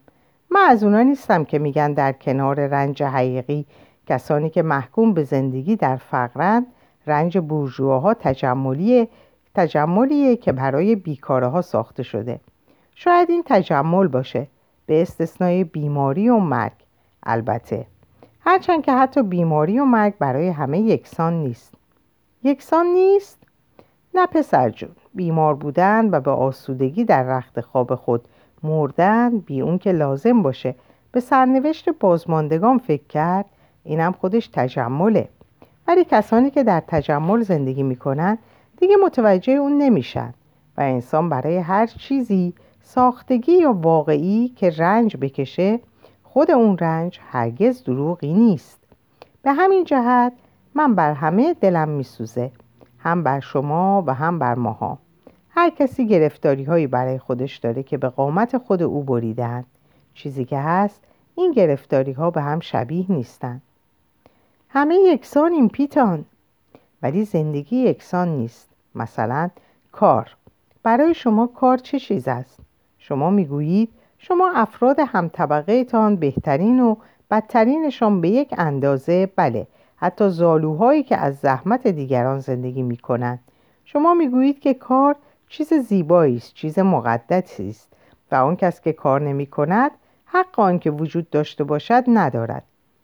من 0.50 0.62
از 0.70 0.84
اونا 0.84 1.02
نیستم 1.02 1.44
که 1.44 1.60
میگن 1.60 1.94
در 1.94 2.12
کنار 2.12 2.68
رنج 2.68 3.04
حقیقی 3.04 3.66
کسانی 4.08 4.50
که 4.50 4.62
محکوم 4.62 5.14
به 5.14 5.24
زندگی 5.24 5.76
در 5.76 5.96
فقرند 5.96 6.66
رنج 7.08 7.38
بورژواها 7.38 8.14
تجملیه 8.14 9.08
تجملیه 9.56 10.36
که 10.36 10.52
برای 10.52 10.96
بیکاره 10.96 11.48
ها 11.48 11.62
ساخته 11.62 12.04
شده. 12.04 12.40
شاید 12.96 13.30
این 13.30 13.44
تجمل 13.46 14.08
باشه. 14.08 14.48
به 14.86 15.02
استثنای 15.02 15.64
بیماری 15.64 16.30
و 16.30 16.38
مرگ. 16.38 16.74
البته. 17.24 17.86
هرچند 18.40 18.84
که 18.84 18.94
حتی 18.94 19.24
بیماری 19.24 19.80
و 19.80 19.86
مرگ 19.86 20.18
برای 20.18 20.50
همه 20.50 20.80
یکسان 20.80 21.34
نیست. 21.34 21.74
یکسان 22.44 22.86
نیست؟ 22.86 23.37
نه 24.14 24.26
پسر 24.26 24.70
جون. 24.70 24.90
بیمار 25.16 25.56
بودن 25.56 26.10
و 26.10 26.20
به 26.20 26.32
آسودگی 26.32 27.06
در 27.06 27.24
رخت 27.24 27.62
خواب 27.62 27.96
خود 27.96 28.28
مردن 28.64 29.38
بی 29.38 29.62
اون 29.62 29.78
که 29.78 29.92
لازم 29.92 30.42
باشه. 30.42 30.76
به 31.12 31.20
سرنوشت 31.20 31.90
بازماندگان 31.90 32.78
فکر 32.78 33.08
کرد 33.10 33.46
اینم 33.84 34.12
خودش 34.12 34.50
تجمله. 34.54 35.30
ولی 35.88 36.06
کسانی 36.06 36.50
که 36.50 36.64
در 36.64 36.84
تجمل 36.88 37.42
زندگی 37.42 37.84
می‌کنن 37.84 38.38
دیگه 38.78 38.96
متوجه 39.04 39.54
اون 39.54 39.78
نمیشن 39.78 40.34
و 40.78 40.82
انسان 40.82 41.30
برای 41.30 41.58
هر 41.58 41.86
چیزی 41.86 42.54
ساختگی 42.82 43.52
یا 43.52 43.74
واقعی 43.74 44.48
که 44.48 44.70
رنج 44.70 45.18
بکشه 45.18 45.80
خود 46.24 46.52
اون 46.52 46.78
رنج 46.78 47.20
هرگز 47.32 47.84
دروغی 47.84 48.34
نیست. 48.34 48.80
به 49.42 49.54
همین 49.54 49.84
جهت 49.84 50.34
من 50.76 50.96
بر 50.96 51.14
همه 51.14 51.54
دلم 51.54 51.90
میسوزه. 51.90 52.52
هم 53.00 53.24
بر 53.24 53.40
شما 53.40 54.04
و 54.08 54.14
هم 54.14 54.40
بر 54.40 54.56
ماها. 54.56 54.98
هر 55.50 55.70
کسی 55.70 56.08
گرفتاری 56.08 56.64
هایی 56.64 56.88
برای 56.88 57.20
خودش 57.20 57.58
داره 57.58 57.84
که 57.84 57.98
به 57.98 58.10
قامت 58.10 58.58
خود 58.58 58.82
او 58.82 59.04
بریدن 59.04 59.64
چیزی 60.14 60.46
که 60.46 60.60
هست 60.60 61.02
این 61.36 61.52
گرفتاری 61.52 62.12
ها 62.12 62.32
به 62.32 62.42
هم 62.42 62.60
شبیه 62.60 63.06
نیستن 63.10 63.62
همه 64.70 64.96
یکسانیم 64.96 65.68
پیتان. 65.68 66.26
ولی 67.02 67.26
زندگی 67.26 67.76
یکسان 67.76 68.28
نیست. 68.28 68.70
مثلا 68.96 69.50
کار. 69.92 70.36
برای 70.84 71.14
شما 71.14 71.48
کار 71.48 71.78
چه 71.78 72.00
چیز 72.00 72.28
است؟ 72.28 72.60
شما 72.98 73.30
می‌گویید 73.30 73.90
شما 74.18 74.52
افراد 74.56 75.00
هم 75.00 75.28
طبقه 75.28 75.84
تان 75.84 76.16
بهترین 76.16 76.80
و 76.80 76.96
بدترینشان 77.32 78.22
به 78.22 78.30
یک 78.30 78.56
اندازه 78.58 79.30
بله. 79.36 79.68
حتی 79.98 80.30
زالوهایی 80.30 81.04
که 81.04 81.18
از 81.18 81.36
زحمت 81.36 81.88
دیگران 81.88 82.40
زندگی 82.40 82.82
می 82.82 82.98
کنند 82.98 83.40
شما 83.86 84.14
می‌گویید 84.14 84.60
که 84.60 84.74
کار 84.74 85.16
چیز 85.50 85.74
زیبایی 85.74 86.38
است 86.38 86.54
چیز 86.54 86.80
مقدسی 86.80 87.70
است 87.70 87.94
و 88.32 88.36
آن 88.36 88.56
کس 88.56 88.82
که 88.82 88.94
کار 88.94 89.22
نمی 89.22 89.46
کند 89.46 89.92
حق 90.26 90.60
آن 90.60 90.80
که 90.80 90.92
وجود 90.92 91.30
داشته 91.30 91.64
باشد 91.64 92.04
ندارد. 92.08 92.64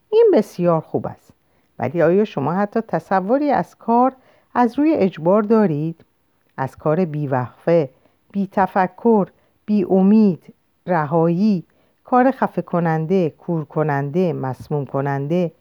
این 0.09 0.31
بسیار 0.33 0.81
خوب 0.81 1.07
است. 1.07 1.33
ولی 1.79 2.01
آیا 2.01 2.25
شما 2.25 2.53
حتی 2.53 2.81
تصوری 2.81 3.51
از 3.51 3.75
کار 3.75 4.13
از 4.53 4.79
روی 4.79 4.93
اجبار 4.93 5.41
دارید؟ 5.41 6.05
از 6.57 6.75
کار 6.75 7.05
بیوقفه 7.05 7.89
بی 8.31 8.50
تفکر 8.51 9.27
بی 9.65 9.83
امید 9.83 10.53
رهایی 10.88 11.63
کار 12.03 12.31
خفه 12.31 12.62
کننده 12.62 13.29
کور 13.29 13.65
کننده 13.65 14.33
مسموم 14.33 14.85
کننده 14.85 15.51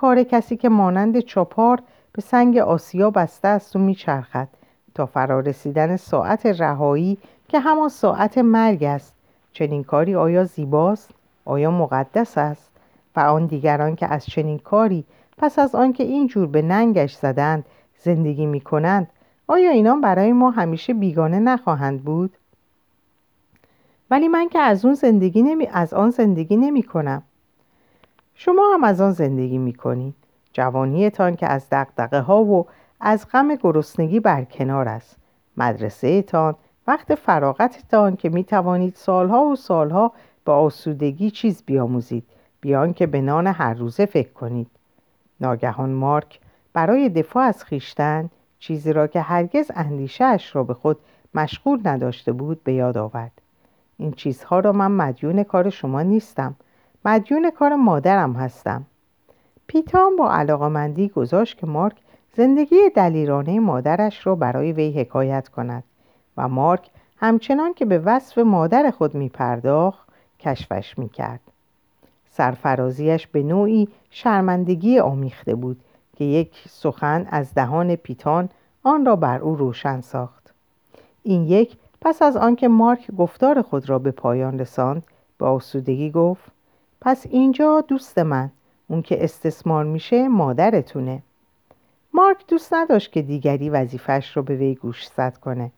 کار 0.00 0.22
کسی 0.22 0.56
که 0.56 0.68
مانند 0.68 1.20
چاپار 1.20 1.82
به 2.12 2.22
سنگ 2.22 2.58
آسیا 2.58 3.10
بسته 3.10 3.48
است 3.48 3.76
و 3.76 3.78
میچرخد 3.78 4.48
تا 4.94 5.06
فرارسیدن 5.06 5.96
ساعت 5.96 6.46
رهایی 6.46 7.18
که 7.48 7.60
همان 7.60 7.88
ساعت 7.88 8.38
مرگ 8.38 8.84
است. 8.84 9.14
چنین 9.52 9.84
کاری 9.84 10.14
آیا 10.14 10.44
زیباست؟ 10.44 11.10
آیا 11.44 11.70
مقدس 11.70 12.38
است؟ 12.38 12.70
و 13.16 13.20
آن 13.20 13.46
دیگران 13.46 13.96
که 13.96 14.06
از 14.06 14.26
چنین 14.26 14.58
کاری 14.58 15.04
پس 15.38 15.58
از 15.58 15.74
آنکه 15.74 16.04
اینجور 16.04 16.46
به 16.46 16.62
ننگش 16.62 17.14
زدند 17.14 17.64
زندگی 17.98 18.46
می 18.46 18.60
کنند 18.60 19.08
آیا 19.48 19.70
اینان 19.70 20.00
برای 20.00 20.32
ما 20.32 20.50
همیشه 20.50 20.94
بیگانه 20.94 21.38
نخواهند 21.38 22.04
بود؟ 22.04 22.36
ولی 24.10 24.28
من 24.28 24.48
که 24.48 24.58
از 24.58 24.84
اون 24.84 24.94
زندگی 24.94 25.42
نمی... 25.42 25.66
از 25.72 25.94
آن 25.94 26.10
زندگی 26.10 26.56
نمی 26.56 26.82
کنم 26.82 27.22
شما 28.42 28.74
هم 28.74 28.84
از 28.84 29.00
آن 29.00 29.12
زندگی 29.12 29.58
می 29.58 29.72
کنید 29.72 30.14
جوانیتان 30.52 31.36
که 31.36 31.46
از 31.46 31.66
دقدقه 31.72 32.20
ها 32.20 32.44
و 32.44 32.66
از 33.00 33.26
غم 33.32 33.54
گرسنگی 33.54 34.20
برکنار 34.20 34.88
است. 34.88 35.16
مدرسه 35.56 36.22
تان 36.22 36.54
وقت 36.86 37.14
فراغتتان 37.14 38.16
که 38.16 38.28
می 38.28 38.44
توانید 38.44 38.94
سالها 38.94 39.44
و 39.44 39.56
سالها 39.56 40.12
با 40.44 40.56
آسودگی 40.56 41.30
چیز 41.30 41.62
بیاموزید. 41.66 42.24
بیان 42.60 42.92
که 42.92 43.06
به 43.06 43.20
نان 43.20 43.46
هر 43.46 43.74
روزه 43.74 44.06
فکر 44.06 44.32
کنید. 44.32 44.70
ناگهان 45.40 45.90
مارک 45.90 46.40
برای 46.72 47.08
دفاع 47.08 47.44
از 47.44 47.64
خیشتن 47.64 48.30
چیزی 48.58 48.92
را 48.92 49.06
که 49.06 49.20
هرگز 49.20 49.70
اندیشهاش 49.74 50.56
را 50.56 50.64
به 50.64 50.74
خود 50.74 50.98
مشغول 51.34 51.80
نداشته 51.84 52.32
بود 52.32 52.64
به 52.64 52.72
یاد 52.72 52.98
آورد. 52.98 53.32
این 53.96 54.12
چیزها 54.12 54.60
را 54.60 54.72
من 54.72 54.90
مدیون 54.90 55.42
کار 55.42 55.70
شما 55.70 56.02
نیستم. 56.02 56.56
مدیون 57.04 57.50
کار 57.50 57.74
مادرم 57.74 58.32
هستم 58.32 58.86
پیتام 59.66 60.16
با 60.16 60.32
علاقمندی 60.32 61.08
گذاشت 61.08 61.58
که 61.58 61.66
مارک 61.66 61.96
زندگی 62.36 62.76
دلیرانه 62.94 63.60
مادرش 63.60 64.26
را 64.26 64.34
برای 64.34 64.72
وی 64.72 65.00
حکایت 65.00 65.48
کند 65.48 65.84
و 66.36 66.48
مارک 66.48 66.90
همچنان 67.16 67.74
که 67.74 67.84
به 67.84 67.98
وصف 67.98 68.38
مادر 68.38 68.90
خود 68.90 69.14
می 69.14 69.28
پرداخت 69.28 70.08
کشفش 70.40 70.98
می 70.98 71.08
کرد. 71.08 71.40
سرفرازیش 72.30 73.26
به 73.26 73.42
نوعی 73.42 73.88
شرمندگی 74.10 74.98
آمیخته 74.98 75.54
بود 75.54 75.80
که 76.16 76.24
یک 76.24 76.64
سخن 76.68 77.26
از 77.30 77.54
دهان 77.54 77.96
پیتان 77.96 78.48
آن 78.82 79.06
را 79.06 79.16
بر 79.16 79.38
او 79.38 79.56
روشن 79.56 80.00
ساخت 80.00 80.54
این 81.22 81.44
یک 81.44 81.76
پس 82.00 82.22
از 82.22 82.36
آنکه 82.36 82.68
مارک 82.68 83.10
گفتار 83.10 83.62
خود 83.62 83.88
را 83.88 83.98
به 83.98 84.10
پایان 84.10 84.58
رساند 84.58 85.02
به 85.38 85.46
آسودگی 85.46 86.10
گفت 86.10 86.59
پس 87.00 87.26
اینجا 87.30 87.80
دوست 87.80 88.18
من 88.18 88.50
اون 88.88 89.02
که 89.02 89.24
استثمار 89.24 89.84
میشه 89.84 90.28
مادرتونه. 90.28 91.22
مارک 92.14 92.46
دوست 92.48 92.74
نداشت 92.74 93.12
که 93.12 93.22
دیگری 93.22 93.70
وظیفش 93.70 94.36
رو 94.36 94.42
به 94.42 94.56
وی 94.56 94.74
گوشزد 94.74 95.36
کنه. 95.36 95.70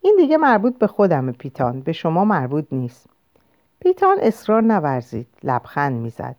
این 0.00 0.16
دیگه 0.18 0.36
مربوط 0.36 0.78
به 0.78 0.86
خودم 0.86 1.32
پیتان. 1.32 1.80
به 1.80 1.92
شما 1.92 2.24
مربوط 2.24 2.64
نیست. 2.72 3.06
پیتان 3.80 4.16
اصرار 4.20 4.62
نورزید. 4.62 5.26
لبخند 5.42 6.02
می‌زد. 6.02 6.36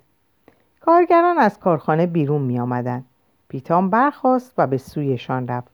کارگران 0.79 1.37
از 1.37 1.59
کارخانه 1.59 2.07
بیرون 2.07 2.41
می 2.41 2.59
آمدن. 2.59 3.03
پیتان 3.47 3.89
برخاست 3.89 4.53
و 4.57 4.67
به 4.67 4.77
سویشان 4.77 5.47
رفت. 5.47 5.71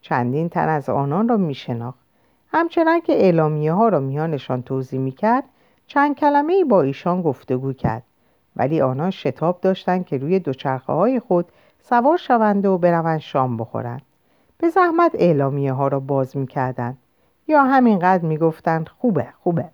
چندین 0.00 0.48
تن 0.48 0.68
از 0.68 0.88
آنان 0.88 1.28
را 1.28 1.36
می 1.36 1.54
شناخت 1.54 1.98
همچنان 2.52 3.00
که 3.00 3.12
اعلامیه 3.12 3.72
ها 3.72 3.88
را 3.88 4.00
میانشان 4.00 4.62
توضیح 4.62 5.00
می 5.00 5.12
کرد 5.12 5.44
چند 5.86 6.16
کلمه 6.16 6.64
با 6.64 6.82
ایشان 6.82 7.22
گفتگو 7.22 7.72
کرد 7.72 8.02
ولی 8.56 8.80
آنان 8.80 9.10
شتاب 9.10 9.60
داشتند 9.60 10.06
که 10.06 10.18
روی 10.18 10.38
دوچرخه 10.38 10.92
های 10.92 11.20
خود 11.20 11.46
سوار 11.80 12.16
شوند 12.16 12.66
و 12.66 12.78
بروند 12.78 13.20
شام 13.20 13.56
بخورند 13.56 14.02
به 14.58 14.68
زحمت 14.68 15.10
اعلامیه 15.14 15.72
ها 15.72 15.88
را 15.88 16.00
باز 16.00 16.36
می 16.36 16.46
کردن. 16.46 16.96
یا 17.48 17.64
همینقدر 17.64 18.24
می 18.24 18.38
گفتند 18.38 18.88
خوبه 18.88 19.28
خوبه 19.42 19.70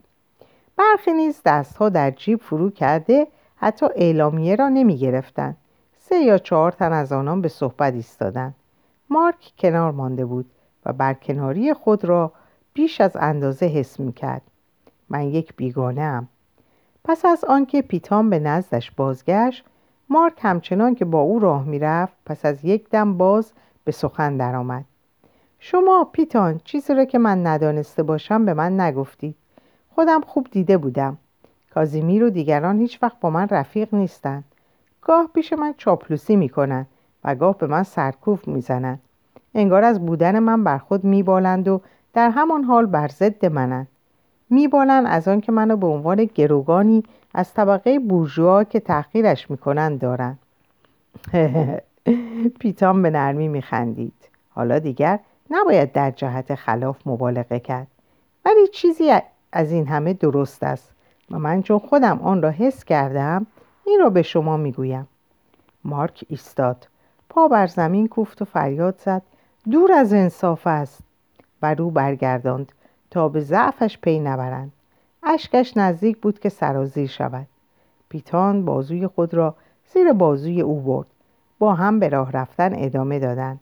برخی 0.76 1.12
نیز 1.12 1.42
دستها 1.44 1.88
در 1.88 2.10
جیب 2.10 2.40
فرو 2.40 2.70
کرده 2.70 3.26
حتی 3.56 3.86
اعلامیه 3.96 4.56
را 4.56 4.68
نمی 4.68 4.96
گرفتن. 4.96 5.56
سه 5.98 6.16
یا 6.16 6.38
چهار 6.38 6.72
تن 6.72 6.92
از 6.92 7.12
آنان 7.12 7.40
به 7.40 7.48
صحبت 7.48 7.94
ایستادند 7.94 8.54
مارک 9.10 9.52
کنار 9.58 9.92
مانده 9.92 10.24
بود 10.24 10.50
و 10.86 10.92
برکناری 10.92 11.74
خود 11.74 12.04
را 12.04 12.32
بیش 12.74 13.00
از 13.00 13.16
اندازه 13.16 13.66
حس 13.66 14.00
می 14.00 14.12
کرد. 14.12 14.42
من 15.10 15.22
یک 15.22 15.56
بیگانه 15.56 16.00
ام. 16.00 16.28
پس 17.04 17.24
از 17.24 17.44
آنکه 17.44 17.82
پیتام 17.82 18.30
به 18.30 18.38
نزدش 18.38 18.90
بازگشت 18.90 19.64
مارک 20.08 20.38
همچنان 20.42 20.94
که 20.94 21.04
با 21.04 21.20
او 21.20 21.38
راه 21.38 21.64
می‌رفت 21.64 22.12
پس 22.26 22.44
از 22.44 22.64
یک 22.64 22.90
دم 22.90 23.18
باز 23.18 23.52
به 23.84 23.92
سخن 23.92 24.36
درآمد. 24.36 24.84
شما 25.58 26.08
پیتان 26.12 26.60
چیزی 26.64 26.94
را 26.94 27.04
که 27.04 27.18
من 27.18 27.46
ندانسته 27.46 28.02
باشم 28.02 28.44
به 28.44 28.54
من 28.54 28.80
نگفتید. 28.80 29.34
خودم 29.94 30.20
خوب 30.20 30.48
دیده 30.50 30.78
بودم. 30.78 31.16
کازیمیر 31.74 32.24
و 32.24 32.30
دیگران 32.30 32.78
هیچ 32.78 33.02
وقت 33.02 33.20
با 33.20 33.30
من 33.30 33.48
رفیق 33.48 33.94
نیستند. 33.94 34.44
گاه 35.02 35.30
پیش 35.34 35.52
من 35.52 35.74
چاپلوسی 35.76 36.36
می‌کنند 36.36 36.86
و 37.24 37.34
گاه 37.34 37.58
به 37.58 37.66
من 37.66 37.82
سرکوف 37.82 38.48
می‌زنند. 38.48 39.00
انگار 39.54 39.84
از 39.84 40.06
بودن 40.06 40.38
من 40.38 40.64
بر 40.64 40.78
خود 40.78 41.04
میبالند 41.04 41.68
و 41.68 41.80
در 42.12 42.30
همان 42.30 42.64
حال 42.64 42.86
بر 42.86 43.08
ضد 43.08 43.46
منند. 43.46 43.88
میبالند 44.50 45.06
از 45.06 45.28
آن 45.28 45.40
که 45.40 45.52
منو 45.52 45.76
به 45.76 45.86
عنوان 45.86 46.24
گروگانی 46.24 47.02
از 47.34 47.54
طبقه 47.54 47.98
بورژوا 47.98 48.64
که 48.64 48.80
تحقیرش 48.80 49.50
می‌کنند 49.50 50.00
دارند. 50.00 50.38
پیتام 52.60 53.02
به 53.02 53.10
نرمی 53.10 53.48
میخندید. 53.48 54.28
حالا 54.50 54.78
دیگر 54.78 55.18
نباید 55.50 55.92
در 55.92 56.10
جهت 56.10 56.54
خلاف 56.54 57.06
مبالغه 57.06 57.58
کرد. 57.58 57.86
ولی 58.44 58.68
چیزی 58.72 59.12
از 59.52 59.72
این 59.72 59.86
همه 59.86 60.12
درست 60.12 60.62
است. 60.62 60.90
و 61.30 61.38
من 61.38 61.62
چون 61.62 61.78
خودم 61.78 62.18
آن 62.22 62.42
را 62.42 62.50
حس 62.50 62.84
کردم 62.84 63.46
این 63.86 64.00
را 64.00 64.10
به 64.10 64.22
شما 64.22 64.56
می‌گویم. 64.56 65.08
مارک 65.84 66.24
ایستاد. 66.28 66.88
پا 67.28 67.48
بر 67.48 67.66
زمین 67.66 68.08
کوفت 68.08 68.42
و 68.42 68.44
فریاد 68.44 69.00
زد. 69.04 69.22
دور 69.70 69.92
از 69.92 70.12
انصاف 70.12 70.66
است. 70.66 71.00
و 71.62 71.74
رو 71.74 71.90
برگرداند. 71.90 72.72
تا 73.10 73.28
به 73.28 73.40
ضعفش 73.40 73.98
پی 73.98 74.18
نبرند. 74.18 74.72
اشکش 75.22 75.76
نزدیک 75.76 76.18
بود 76.18 76.38
که 76.38 76.48
سرازیر 76.48 77.06
شود. 77.06 77.46
پیتان 78.08 78.64
بازوی 78.64 79.06
خود 79.06 79.34
را 79.34 79.54
زیر 79.92 80.12
بازوی 80.12 80.60
او 80.60 80.80
برد. 80.80 81.06
با 81.58 81.74
هم 81.74 81.98
به 82.00 82.08
راه 82.08 82.32
رفتن 82.32 82.84
ادامه 82.84 83.18
دادند. 83.18 83.60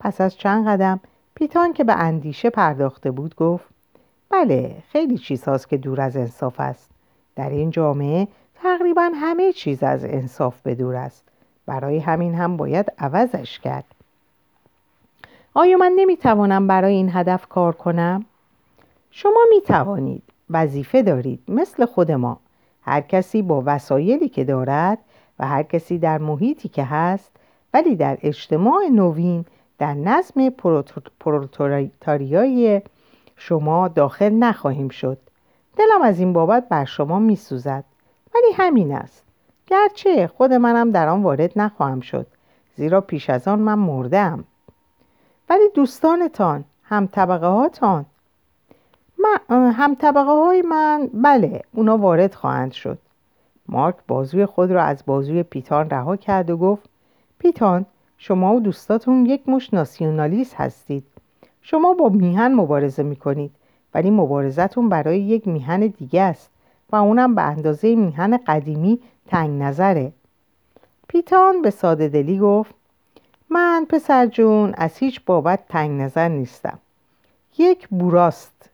پس 0.00 0.20
از 0.20 0.36
چند 0.36 0.68
قدم 0.68 1.00
پیتان 1.34 1.72
که 1.72 1.84
به 1.84 1.94
اندیشه 1.94 2.50
پرداخته 2.50 3.10
بود 3.10 3.34
گفت 3.34 3.64
بله 4.30 4.76
خیلی 4.88 5.18
چیزهاست 5.18 5.68
که 5.68 5.76
دور 5.76 6.00
از 6.00 6.16
انصاف 6.16 6.60
است. 6.60 6.90
در 7.36 7.50
این 7.50 7.70
جامعه 7.70 8.28
تقریبا 8.54 9.10
همه 9.14 9.52
چیز 9.52 9.82
از 9.82 10.04
انصاف 10.04 10.60
به 10.62 10.74
دور 10.74 10.96
است. 10.96 11.24
برای 11.66 11.98
همین 11.98 12.34
هم 12.34 12.56
باید 12.56 12.92
عوضش 12.98 13.60
کرد. 13.60 13.84
آیا 15.54 15.76
من 15.76 15.92
نمی‌توانم 15.96 16.66
برای 16.66 16.94
این 16.94 17.10
هدف 17.12 17.46
کار 17.46 17.74
کنم؟ 17.74 18.24
شما 19.14 19.40
می 19.50 19.60
توانید 19.60 20.22
وظیفه 20.50 21.02
دارید 21.02 21.42
مثل 21.48 21.84
خود 21.84 22.12
ما. 22.12 22.40
هر 22.82 23.00
کسی 23.00 23.42
با 23.42 23.62
وسایلی 23.66 24.28
که 24.28 24.44
دارد 24.44 24.98
و 25.38 25.46
هر 25.46 25.62
کسی 25.62 25.98
در 25.98 26.18
محیطی 26.18 26.68
که 26.68 26.84
هست 26.84 27.30
ولی 27.74 27.96
در 27.96 28.18
اجتماع 28.22 28.88
نوین 28.88 29.44
در 29.78 29.94
نظم 29.94 30.50
پرولتاریای 31.20 32.82
شما 33.36 33.88
داخل 33.88 34.30
نخواهیم 34.30 34.88
شد. 34.88 35.18
دلم 35.76 36.02
از 36.02 36.18
این 36.18 36.32
بابت 36.32 36.68
بر 36.68 36.84
شما 36.84 37.18
می 37.18 37.36
سوزد 37.36 37.84
ولی 38.34 38.52
همین 38.54 38.92
است. 38.94 39.24
گرچه 39.66 40.26
خود 40.26 40.52
منم 40.52 40.90
در 40.90 41.08
آن 41.08 41.22
وارد 41.22 41.52
نخواهم 41.56 42.00
شد 42.00 42.26
زیرا 42.76 43.00
پیش 43.00 43.30
از 43.30 43.48
آن 43.48 43.58
من 43.58 43.78
مردم 43.78 44.44
ولی 45.50 45.68
دوستانتان 45.74 46.64
هم 46.82 47.06
طبقه 47.06 47.46
هاتان 47.46 48.06
هم 49.50 49.94
طبقه 49.94 50.30
های 50.30 50.62
من 50.62 51.10
بله 51.14 51.62
اونا 51.74 51.98
وارد 51.98 52.34
خواهند 52.34 52.72
شد. 52.72 52.98
مارک 53.68 53.94
بازوی 54.08 54.46
خود 54.46 54.70
را 54.70 54.82
از 54.82 55.02
بازوی 55.06 55.42
پیتان 55.42 55.90
رها 55.90 56.16
کرد 56.16 56.50
و 56.50 56.56
گفت 56.56 56.88
پیتان 57.38 57.86
شما 58.18 58.54
و 58.54 58.60
دوستاتون 58.60 59.26
یک 59.26 59.48
مش 59.48 59.74
ناسیونالیست 59.74 60.54
هستید. 60.54 61.04
شما 61.62 61.94
با 61.94 62.08
میهن 62.08 62.54
مبارزه 62.54 63.02
می‌کنید 63.02 63.50
ولی 63.94 64.10
مبارزتون 64.10 64.88
برای 64.88 65.20
یک 65.20 65.48
میهن 65.48 65.80
دیگه 65.80 66.22
است 66.22 66.50
و 66.92 66.96
اونم 66.96 67.34
به 67.34 67.42
اندازه 67.42 67.94
میهن 67.94 68.36
قدیمی 68.36 69.00
تنگ 69.26 69.62
نظره. 69.62 70.12
پیتان 71.08 71.62
به 71.62 71.70
ساده 71.70 72.08
دلی 72.08 72.38
گفت 72.38 72.74
من 73.50 73.86
پسر 73.88 74.26
جون 74.26 74.74
از 74.76 74.96
هیچ 74.96 75.20
بابت 75.26 75.68
تنگ 75.68 76.00
نظر 76.00 76.28
نیستم. 76.28 76.78
یک 77.58 77.88
بوراست. 77.88 78.70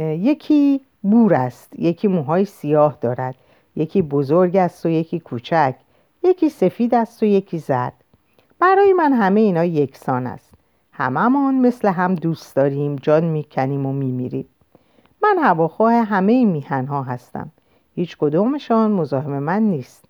یکی 0.00 0.80
بور 1.02 1.34
است 1.34 1.78
یکی 1.78 2.08
موهای 2.08 2.44
سیاه 2.44 2.98
دارد 3.00 3.34
یکی 3.76 4.02
بزرگ 4.02 4.56
است 4.56 4.86
و 4.86 4.88
یکی 4.88 5.20
کوچک 5.20 5.74
یکی 6.22 6.48
سفید 6.48 6.94
است 6.94 7.22
و 7.22 7.26
یکی 7.26 7.58
زرد. 7.58 8.04
برای 8.58 8.92
من 8.92 9.12
همه 9.12 9.40
اینا 9.40 9.64
یکسان 9.64 10.26
است. 10.26 10.54
هممون 10.92 11.54
مثل 11.54 11.88
هم 11.88 12.14
دوست 12.14 12.56
داریم 12.56 12.96
جان 12.96 13.24
می‌کنیم 13.24 13.86
و 13.86 13.92
میمیریم. 13.92 14.48
من 15.22 15.38
هواخواه 15.42 15.94
همه 15.94 16.32
این 16.32 16.48
میهن 16.48 16.86
ها 16.86 17.02
هستم. 17.02 17.50
هیچ 17.94 18.16
کدومشان 18.16 18.92
مزاحم 18.92 19.38
من 19.38 19.62
نیست. 19.62 20.04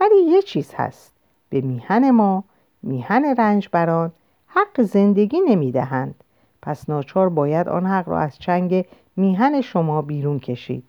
ولی 0.00 0.16
یه 0.16 0.42
چیز 0.42 0.74
هست. 0.76 1.12
به 1.48 1.60
میهن 1.60 2.10
ما 2.10 2.44
میهن 2.82 3.34
رنج 3.38 3.68
بران 3.72 4.12
حق 4.46 4.82
زندگی 4.82 5.40
نمی‌دهند. 5.40 6.14
پس 6.62 6.88
ناچار 6.88 7.28
باید 7.28 7.68
آن 7.68 7.86
حق 7.86 8.08
را 8.08 8.18
از 8.20 8.38
چنگ 8.38 8.84
میهن 9.20 9.60
شما 9.60 10.02
بیرون 10.02 10.38
کشید. 10.38 10.88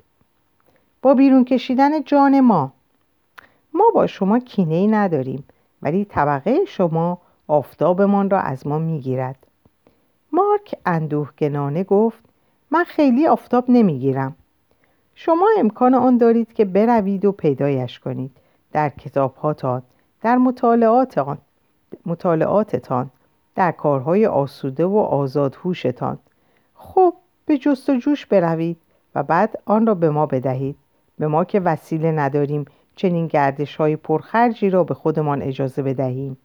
با 1.02 1.14
بیرون 1.14 1.46
کشیدن 1.46 2.04
جان 2.04 2.40
ما. 2.40 2.74
ما 3.74 3.86
با 3.94 4.08
شما 4.08 4.40
کینه 4.40 4.76
ای 4.76 4.88
نداریم 4.88 5.44
ولی 5.82 6.06
طبقه 6.06 6.66
شما 6.66 7.18
آفتابمان 7.48 8.30
را 8.30 8.40
از 8.40 8.68
ما 8.68 8.80
می‌گیرد. 8.80 9.48
مارک 10.32 10.76
اندوهگنانه 10.86 11.84
گفت 11.84 12.20
من 12.72 12.84
خیلی 12.84 13.28
آفتاب 13.28 13.66
نمی‌گیرم. 13.70 14.36
شما 15.16 15.48
امکان 15.58 15.94
آن 15.94 16.18
دارید 16.18 16.54
که 16.54 16.66
بروید 16.66 17.26
و 17.26 17.32
پیدایش 17.32 18.00
کنید. 18.00 18.32
در 18.72 18.90
کتابهاتان 18.90 19.82
در 20.22 20.38
مطالعاتان 20.38 21.38
مطالعاتتان 22.06 23.10
در 23.56 23.72
کارهای 23.72 24.26
آسوده 24.26 24.86
و 24.86 24.98
آزادهوشتان. 24.98 26.20
خب 26.76 27.14
به 27.46 27.58
جست 27.58 27.90
و 27.90 27.98
جوش 27.98 28.26
بروید 28.26 28.78
و 29.16 29.24
بعد 29.24 29.60
آن 29.66 29.88
را 29.88 29.94
به 29.96 30.10
ما 30.10 30.26
بدهید. 30.26 30.76
به 31.20 31.28
ما 31.28 31.44
که 31.44 31.60
وسیله 31.60 32.12
نداریم 32.12 32.66
چنین 32.96 33.28
گردش 33.28 33.76
های 33.76 33.96
پرخرجی 33.96 34.70
را 34.70 34.84
به 34.84 34.94
خودمان 34.94 35.42
اجازه 35.42 35.84
بدهیم. 35.84 36.38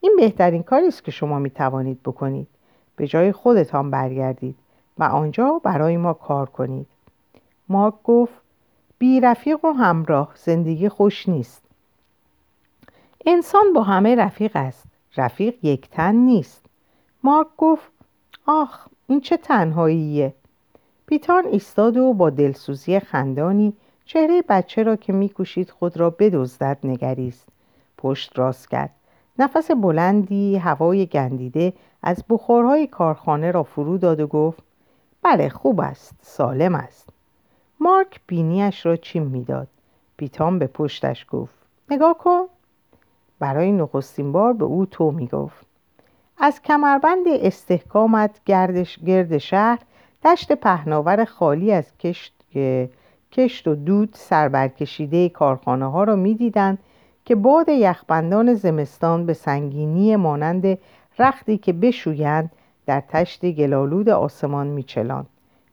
این 0.00 0.16
بهترین 0.16 0.62
کاری 0.62 0.86
است 0.86 1.04
که 1.04 1.10
شما 1.10 1.38
می 1.38 1.50
توانید 1.50 2.02
بکنید. 2.02 2.46
به 2.96 3.06
جای 3.06 3.32
خودتان 3.32 3.90
برگردید 3.90 4.56
و 4.98 5.04
آنجا 5.04 5.60
برای 5.64 5.96
ما 5.96 6.12
کار 6.12 6.50
کنید. 6.50 6.86
مارک 7.68 7.94
گفت 8.04 8.34
بی 8.98 9.20
رفیق 9.20 9.64
و 9.64 9.72
همراه 9.72 10.32
زندگی 10.34 10.88
خوش 10.88 11.28
نیست. 11.28 11.62
انسان 13.26 13.72
با 13.72 13.82
همه 13.82 14.14
رفیق 14.14 14.52
است. 14.54 14.84
رفیق 15.16 15.64
یک 15.64 15.90
تن 15.90 16.14
نیست. 16.14 16.66
مارک 17.22 17.46
گفت 17.58 17.92
آخ 18.46 18.86
این 19.12 19.20
چه 19.20 19.36
تنهاییه. 19.36 20.34
پیتان 21.06 21.46
ایستاد 21.46 21.96
و 21.96 22.12
با 22.12 22.30
دلسوزی 22.30 23.00
خندانی 23.00 23.72
چهره 24.04 24.42
بچه 24.48 24.82
را 24.82 24.96
که 24.96 25.12
میکوشید 25.12 25.70
خود 25.70 25.96
را 25.96 26.10
بدزدد 26.10 26.78
نگریست. 26.84 27.48
پشت 27.98 28.38
راست 28.38 28.70
کرد. 28.70 28.90
نفس 29.38 29.70
بلندی 29.70 30.56
هوای 30.56 31.06
گندیده 31.06 31.72
از 32.02 32.24
بخارهای 32.28 32.86
کارخانه 32.86 33.50
را 33.50 33.62
فرو 33.62 33.98
داد 33.98 34.20
و 34.20 34.26
گفت 34.26 34.62
بله 35.22 35.48
خوب 35.48 35.80
است 35.80 36.14
سالم 36.22 36.74
است. 36.74 37.08
مارک 37.80 38.20
بینیش 38.26 38.86
را 38.86 38.96
چیم 38.96 39.22
می‌داد. 39.22 39.68
پیتان 40.16 40.58
به 40.58 40.66
پشتش 40.66 41.26
گفت 41.30 41.54
نگاه 41.90 42.18
کن. 42.18 42.42
برای 43.38 43.72
نخستین 43.72 44.32
بار 44.32 44.52
به 44.52 44.64
او 44.64 44.86
تو 44.86 45.10
می‌گفت. 45.10 45.71
از 46.38 46.62
کمربند 46.62 47.28
استحکامت 47.28 48.40
گردش 48.46 48.98
گرد 48.98 49.38
شهر 49.38 49.78
دشت 50.24 50.52
پهناور 50.52 51.24
خالی 51.24 51.72
از 51.72 51.96
کشت, 51.98 52.34
کشت 53.32 53.68
و 53.68 53.74
دود 53.74 54.10
سربرکشیده 54.12 55.28
کارخانه 55.28 55.90
ها 55.90 56.04
را 56.04 56.16
می‌دیدند 56.16 56.78
که 57.24 57.34
باد 57.34 57.68
یخبندان 57.68 58.54
زمستان 58.54 59.26
به 59.26 59.32
سنگینی 59.32 60.16
مانند 60.16 60.78
رختی 61.18 61.58
که 61.58 61.72
بشویند 61.72 62.50
در 62.86 63.02
تشت 63.08 63.44
گلالود 63.50 64.08
آسمان 64.08 64.66
میچلاند 64.66 65.26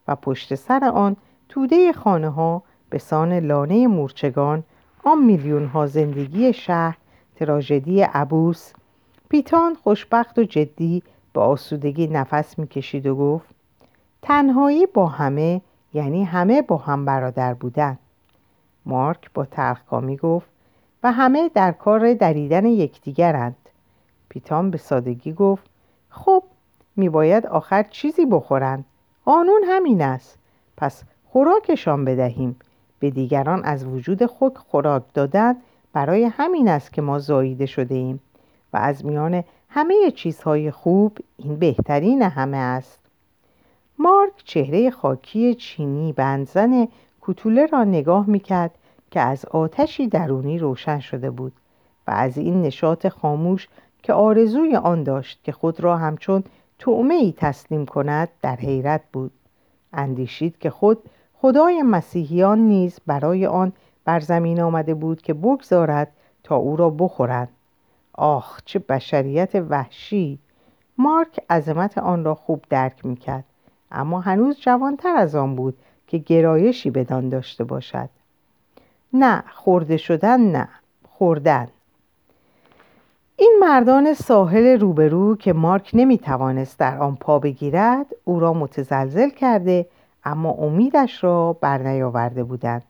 و 0.08 0.15
پشت 0.15 0.56
سر 0.56 0.84
آن 0.93 1.15
توده 1.50 1.93
خانه 1.93 2.30
ها 2.30 2.63
به 2.89 2.98
سان 2.98 3.34
لانه 3.34 3.88
مورچگان 3.88 4.63
آن 5.04 5.24
میلیون 5.24 5.65
ها 5.65 5.86
زندگی 5.86 6.54
شهر 6.54 6.98
تراژدی 7.36 8.02
عبوس 8.02 8.74
پیتان 9.29 9.75
خوشبخت 9.75 10.39
و 10.39 10.43
جدی 10.43 11.03
به 11.33 11.41
آسودگی 11.41 12.07
نفس 12.07 12.59
می‌کشید 12.59 13.07
و 13.07 13.15
گفت 13.15 13.49
تنهایی 14.21 14.85
با 14.85 15.07
همه 15.07 15.61
یعنی 15.93 16.23
همه 16.23 16.61
با 16.61 16.77
هم 16.77 17.05
برادر 17.05 17.53
بودن. 17.53 17.97
مارک 18.85 19.33
با 19.33 19.45
تلخکامی 19.45 20.17
گفت 20.17 20.49
و 21.03 21.11
همه 21.11 21.49
در 21.49 21.71
کار 21.71 22.13
دریدن 22.13 22.65
یکدیگرند. 22.65 23.55
پیتان 24.29 24.71
به 24.71 24.77
سادگی 24.77 25.33
گفت 25.33 25.69
خب 26.09 26.43
میباید 26.95 27.45
آخر 27.45 27.83
چیزی 27.83 28.25
بخورند. 28.25 28.85
قانون 29.25 29.61
همین 29.67 30.01
است. 30.01 30.37
پس 30.77 31.03
خوراکشان 31.25 32.05
بدهیم. 32.05 32.55
به 32.99 33.09
دیگران 33.09 33.63
از 33.63 33.85
وجود 33.85 34.25
خود 34.25 34.57
خوراک 34.57 35.03
دادن 35.13 35.55
برای 35.93 36.23
همین 36.23 36.67
است 36.67 36.93
که 36.93 37.01
ما 37.01 37.19
زاییده 37.19 37.65
شده 37.65 37.95
ایم. 37.95 38.19
و 38.73 38.77
از 38.77 39.05
میان 39.05 39.43
همه 39.69 40.12
چیزهای 40.12 40.71
خوب 40.71 41.17
این 41.38 41.55
بهترین 41.55 42.21
همه 42.21 42.58
است. 42.58 42.99
مارک 43.99 44.34
چهره 44.45 44.91
خاکی 44.91 45.55
چینی 45.55 46.13
بنزن 46.13 46.88
کوتوله 47.21 47.65
را 47.65 47.84
نگاه 47.84 48.29
می‌کرد 48.29 48.71
که 49.12 49.19
از 49.19 49.45
آتشی 49.45 50.08
درونی 50.08 50.60
روشن 50.60 50.99
شده 50.99 51.29
بود 51.29 51.53
و 52.08 52.12
از 52.12 52.38
این 52.38 52.62
نشاط 52.62 53.08
خاموش 53.08 53.67
که 54.03 54.13
آرزوی 54.13 54.75
آن 54.75 55.03
داشت 55.03 55.39
که 55.43 55.51
خود 55.51 55.79
را 55.79 55.97
همچون 55.97 56.43
تعمه 56.79 57.13
ای 57.13 57.34
تسلیم 57.38 57.86
کند 57.86 58.29
در 58.41 58.55
حیرت 58.55 59.01
بود. 59.13 59.32
اندیشید 59.93 60.58
که 60.58 60.69
خود 60.69 60.97
خدای 61.34 61.82
مسیحیان 61.82 62.60
نیز 62.60 62.99
برای 63.08 63.45
آن 63.45 63.73
بر 64.05 64.19
زمین 64.19 64.62
آمده 64.62 64.93
بود 64.93 65.21
که 65.21 65.34
بگذارد 65.34 66.12
تا 66.43 66.55
او 66.55 66.75
را 66.75 66.89
بخورند. 66.89 67.49
آخ 68.19 68.62
چه 68.65 68.79
بشریت 68.79 69.55
وحشی. 69.55 70.39
مارک 70.97 71.39
عظمت 71.49 71.97
آن 71.97 72.23
را 72.23 72.36
خوب 72.36 72.65
درک 72.69 73.05
می‌کرد 73.05 73.43
اما 73.91 74.19
هنوز 74.19 74.60
جوانتر 74.60 75.15
از 75.15 75.36
آن 75.36 75.55
بود 75.55 75.77
که 76.08 76.17
گرایشی 76.17 76.89
بدان 76.89 77.29
داشته 77.29 77.63
باشد. 77.63 78.10
نه 79.13 79.43
خورده 79.53 79.97
شدن 79.97 80.41
نه 80.41 80.69
خوردن. 81.10 81.67
این 83.38 83.58
مردان 83.62 84.13
ساحل 84.13 84.79
روبرو 84.79 85.36
که 85.36 85.53
مارک 85.53 85.91
نمی‌توانست 85.93 86.79
در 86.79 86.97
آن 86.97 87.15
پا 87.15 87.39
بگیرد 87.39 88.05
او 88.23 88.39
را 88.39 88.53
متزلزل 88.53 89.29
کرده 89.29 89.86
اما 90.23 90.51
امیدش 90.51 91.23
را 91.23 91.53
برنیاورده 91.53 92.43
بودند 92.43 92.84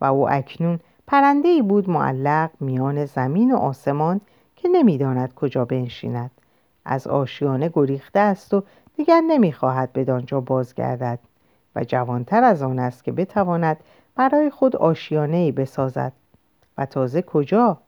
و 0.00 0.04
او 0.04 0.30
اکنون 0.30 0.80
پرنده 1.06 1.48
ای 1.48 1.62
بود 1.62 1.90
معلق 1.90 2.50
میان 2.60 3.04
زمین 3.04 3.52
و 3.52 3.56
آسمان 3.56 4.20
که 4.64 4.70
نمی‌داند 4.70 5.34
کجا 5.34 5.64
بنشیند. 5.64 6.30
از 6.84 7.06
آشیانه 7.06 7.70
گریخته 7.74 8.20
است 8.20 8.54
و 8.54 8.62
دیگر 8.96 9.20
نمی‌خواهد 9.20 9.92
به 9.92 10.04
دانجا 10.04 10.40
بازگردد 10.40 11.18
و 11.76 11.84
جوانتر 11.84 12.44
از 12.44 12.62
آن 12.62 12.78
است 12.78 13.04
که 13.04 13.12
بتواند 13.12 13.76
برای 14.14 14.50
خود 14.50 14.76
آشیانه 14.76 15.36
ای 15.36 15.52
بسازد. 15.52 16.12
و 16.78 16.86
تازه 16.86 17.22
کجا؟ 17.22 17.78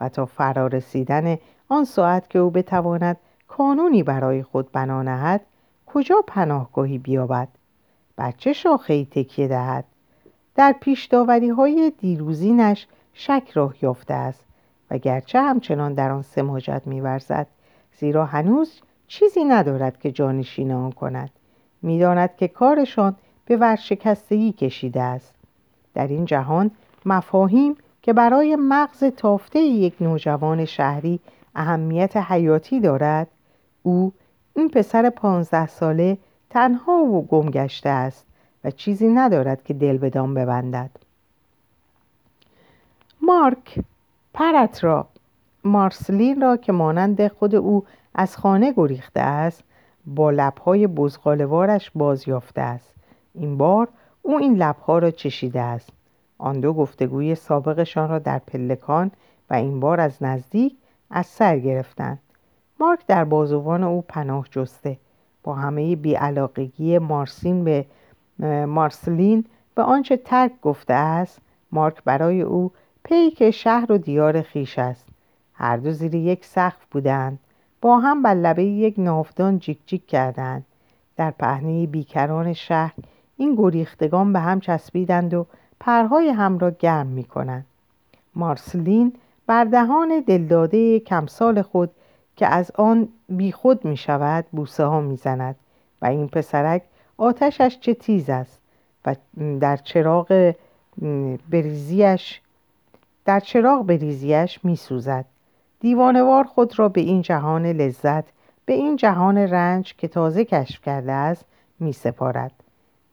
و 0.00 0.08
تا 0.08 0.26
فرا 0.26 0.66
رسیدن 0.66 1.38
آن 1.68 1.84
ساعت 1.84 2.30
که 2.30 2.38
او 2.38 2.50
بتواند 2.50 3.16
کانونی 3.48 4.02
برای 4.02 4.42
خود 4.42 4.72
بنا 4.72 5.02
نهد 5.02 5.40
کجا 5.86 6.24
پناهگاهی 6.26 6.98
بیابد؟ 6.98 7.48
بر 8.16 8.30
چه 8.30 8.52
شاخهای 8.52 9.06
تکیه 9.10 9.48
دهد؟ 9.48 9.84
در 10.54 10.74
پیش 10.80 11.14
های 11.56 11.92
دیروزینش 11.98 12.86
شک 13.12 13.50
راه 13.54 13.74
یافته 13.82 14.14
است. 14.14 14.44
گرچه 14.98 15.40
همچنان 15.40 15.94
در 15.94 16.10
آن 16.10 16.22
سماجت 16.22 16.82
میورزد 16.86 17.46
زیرا 17.98 18.26
هنوز 18.26 18.80
چیزی 19.06 19.44
ندارد 19.44 20.00
که 20.00 20.12
جانشین 20.12 20.72
آن 20.72 20.92
کند. 20.92 21.30
می‌داند 21.82 22.36
که 22.36 22.48
کارشان 22.48 23.16
به 23.44 23.56
ورشکستگی 23.56 24.52
کشیده 24.52 25.02
است. 25.02 25.34
در 25.94 26.06
این 26.06 26.24
جهان 26.24 26.70
مفاهیم 27.06 27.76
که 28.02 28.12
برای 28.12 28.56
مغز 28.56 29.04
تافته 29.04 29.58
یک 29.58 29.94
نوجوان 30.00 30.64
شهری 30.64 31.20
اهمیت 31.54 32.16
حیاتی 32.16 32.80
دارد 32.80 33.28
او 33.82 34.12
این 34.56 34.68
پسر 34.68 35.10
پانزده 35.10 35.66
ساله 35.66 36.18
تنها 36.50 36.92
و 36.92 37.26
گم 37.26 37.50
گشته 37.50 37.88
است 37.88 38.26
و 38.64 38.70
چیزی 38.70 39.08
ندارد 39.08 39.64
که 39.64 39.74
دل 39.74 39.98
بدان 39.98 40.34
ببندد. 40.34 40.90
مارک 43.22 43.78
پرت 44.34 44.84
را. 44.84 45.06
مارسلین 45.64 46.40
را 46.40 46.56
که 46.56 46.72
مانند 46.72 47.28
خود 47.28 47.54
او 47.54 47.84
از 48.14 48.36
خانه 48.36 48.72
گریخته 48.76 49.20
است 49.20 49.64
با 50.06 50.30
لبهای 50.30 50.86
بزغالوارش 50.86 51.90
باز 51.94 52.28
یافته 52.28 52.60
است. 52.60 52.94
این 53.34 53.58
بار 53.58 53.88
او 54.22 54.38
این 54.38 54.56
لبها 54.56 54.98
را 54.98 55.10
چشیده 55.10 55.60
است. 55.60 55.90
آن 56.38 56.60
دو 56.60 56.72
گفتگوی 56.72 57.34
سابقشان 57.34 58.08
را 58.08 58.18
در 58.18 58.38
پلکان 58.38 59.10
و 59.50 59.54
این 59.54 59.80
بار 59.80 60.00
از 60.00 60.22
نزدیک 60.22 60.76
از 61.10 61.26
سر 61.26 61.58
گرفتند. 61.58 62.18
مارک 62.80 63.06
در 63.06 63.24
بازوان 63.24 63.84
او 63.84 64.04
پناه 64.08 64.46
جسته. 64.50 64.98
با 65.42 65.54
همه 65.54 65.96
بیعلاقگی 65.96 66.98
مارسین 66.98 67.64
به 67.64 67.86
مارسلین 68.66 69.44
به 69.74 69.82
آنچه 69.82 70.16
ترک 70.16 70.52
گفته 70.62 70.94
است 70.94 71.40
مارک 71.72 72.04
برای 72.04 72.40
او 72.42 72.72
پیک 73.04 73.50
شهر 73.50 73.92
و 73.92 73.98
دیار 73.98 74.42
خیش 74.42 74.78
است. 74.78 75.06
هر 75.54 75.76
دو 75.76 75.90
زیر 75.90 76.14
یک 76.14 76.44
سقف 76.44 76.86
بودند. 76.90 77.38
با 77.80 77.98
هم 77.98 78.22
بر 78.22 78.34
لبه 78.34 78.64
یک 78.64 78.94
ناودان 78.98 79.58
جیک 79.58 79.78
جیک 79.86 80.06
کردند. 80.06 80.64
در 81.16 81.30
پهنه 81.30 81.86
بیکران 81.86 82.52
شهر 82.52 82.94
این 83.36 83.54
گریختگان 83.54 84.32
به 84.32 84.40
هم 84.40 84.60
چسبیدند 84.60 85.34
و 85.34 85.46
پرهای 85.80 86.28
هم 86.28 86.58
را 86.58 86.70
گرم 86.70 87.06
می 87.06 87.24
کنند. 87.24 87.66
مارسلین 88.34 89.12
بر 89.46 89.64
دهان 89.64 90.24
دلداده 90.26 91.00
کمسال 91.00 91.62
خود 91.62 91.90
که 92.36 92.46
از 92.46 92.70
آن 92.70 93.08
بیخود 93.28 93.84
می 93.84 93.96
شود 93.96 94.44
بوسه 94.52 94.84
ها 94.84 95.00
می 95.00 95.16
زند 95.16 95.56
و 96.02 96.06
این 96.06 96.28
پسرک 96.28 96.82
آتشش 97.16 97.78
چه 97.80 97.94
تیز 97.94 98.30
است 98.30 98.60
و 99.06 99.16
در 99.60 99.76
چراغ 99.76 100.54
بریزیش 101.50 102.40
در 103.24 103.40
چراغ 103.40 103.86
بریزیش 103.86 104.64
می 104.64 104.76
سوزد 104.76 105.24
دیوانوار 105.80 106.44
خود 106.44 106.78
را 106.78 106.88
به 106.88 107.00
این 107.00 107.22
جهان 107.22 107.66
لذت 107.66 108.24
به 108.64 108.72
این 108.72 108.96
جهان 108.96 109.38
رنج 109.38 109.94
که 109.96 110.08
تازه 110.08 110.44
کشف 110.44 110.82
کرده 110.82 111.12
است 111.12 111.44
می 111.80 111.92
سپارد 111.92 112.52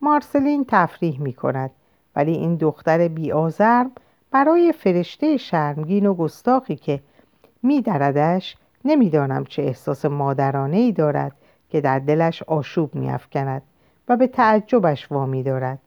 مارسلین 0.01 0.65
تفریح 0.67 1.21
می 1.21 1.33
کند 1.33 1.71
ولی 2.15 2.31
این 2.31 2.55
دختر 2.55 3.07
بیآزرم 3.07 3.91
برای 4.31 4.71
فرشته 4.71 5.37
شرمگین 5.37 6.05
و 6.05 6.13
گستاخی 6.13 6.75
که 6.75 6.99
میدردش 7.63 8.57
نمی‌دانم 8.85 9.45
چه 9.45 9.61
احساس 9.61 10.05
مادرانه 10.05 10.77
ای 10.77 10.91
دارد 10.91 11.31
که 11.69 11.81
در 11.81 11.99
دلش 11.99 12.43
آشوب 12.43 12.95
میافکند 12.95 13.61
و 14.07 14.17
به 14.17 14.27
تعجبش 14.27 15.11
وامی 15.11 15.43
دارد 15.43 15.79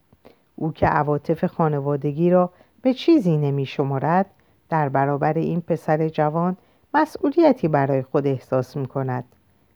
او 0.56 0.72
که 0.72 0.86
عواطف 0.86 1.44
خانوادگی 1.44 2.30
را 2.30 2.50
به 2.84 2.94
چیزی 2.94 3.36
نمی 3.36 3.66
شمارد 3.66 4.26
در 4.68 4.88
برابر 4.88 5.32
این 5.32 5.60
پسر 5.60 6.08
جوان 6.08 6.56
مسئولیتی 6.94 7.68
برای 7.68 8.02
خود 8.02 8.26
احساس 8.26 8.76
می 8.76 8.86
کند 8.86 9.24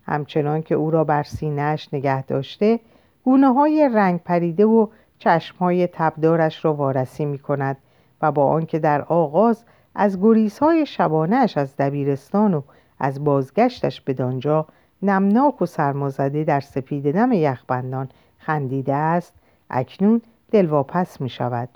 همچنان 0.07 0.62
که 0.62 0.75
او 0.75 0.90
را 0.90 1.05
بر 1.05 1.23
سینهش 1.23 1.88
نگه 1.92 2.23
داشته 2.23 2.81
گونه 3.25 3.53
های 3.53 3.90
رنگ 3.94 4.21
پریده 4.21 4.64
و 4.64 4.87
چشم 5.18 5.57
های 5.57 5.87
تبدارش 5.87 6.64
را 6.64 6.75
وارسی 6.75 7.25
می 7.25 7.38
کند 7.38 7.77
و 8.23 8.33
با 8.33 8.47
آنکه 8.47 8.79
در 8.79 9.03
آغاز 9.03 9.64
از 9.94 10.21
گریزهای 10.21 10.87
شبانهش 10.87 11.59
از 11.59 11.77
دبیرستان 11.77 12.55
و 12.55 12.62
از 12.99 13.25
بازگشتش 13.25 14.01
به 14.01 14.12
دانجا 14.12 14.66
نمناک 15.03 15.62
و 15.62 15.66
سرمازده 15.66 16.44
در 16.44 16.61
سپید 16.61 17.16
نم 17.16 17.33
یخبندان 17.33 18.09
خندیده 18.38 18.94
است 18.94 19.35
اکنون 19.71 20.23
دلواپس 20.51 21.21
می 21.21 21.29
شود 21.29 21.68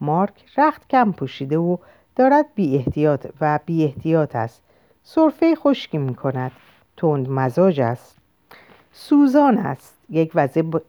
مارک 0.00 0.44
رخت 0.56 0.88
کم 0.88 1.12
پوشیده 1.12 1.58
و 1.58 1.76
دارد 2.16 2.46
بی 2.54 2.76
احتیاط 2.76 3.26
و 3.40 3.60
بی 3.66 3.84
احتیاط 3.84 4.36
است. 4.36 4.62
صرفه 5.02 5.54
خشکی 5.54 5.98
می 5.98 6.14
کند. 6.14 6.52
تند 6.96 7.28
مزاج 7.30 7.80
است. 7.80 8.16
سوزان 8.92 9.58
است. 9.58 9.94
یک 10.10 10.32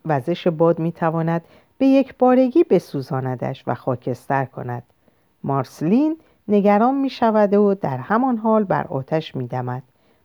وزش 0.05 0.47
باد 0.47 0.79
می 0.79 0.91
تواند 0.91 1.41
به 1.77 1.85
یک 1.85 2.17
بارگی 2.17 2.63
بسوزاندش 2.63 3.63
و 3.67 3.75
خاکستر 3.75 4.45
کند. 4.45 4.83
مارسلین 5.43 6.17
نگران 6.47 6.95
می 6.95 7.09
شود 7.09 7.53
و 7.53 7.75
در 7.75 7.97
همان 7.97 8.37
حال 8.37 8.63
بر 8.63 8.87
آتش 8.87 9.35
می 9.35 9.47
دمد. 9.47 9.83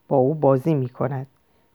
با 0.08 0.16
او 0.16 0.34
بازی 0.34 0.74
می 0.74 0.88
کند. 0.88 1.26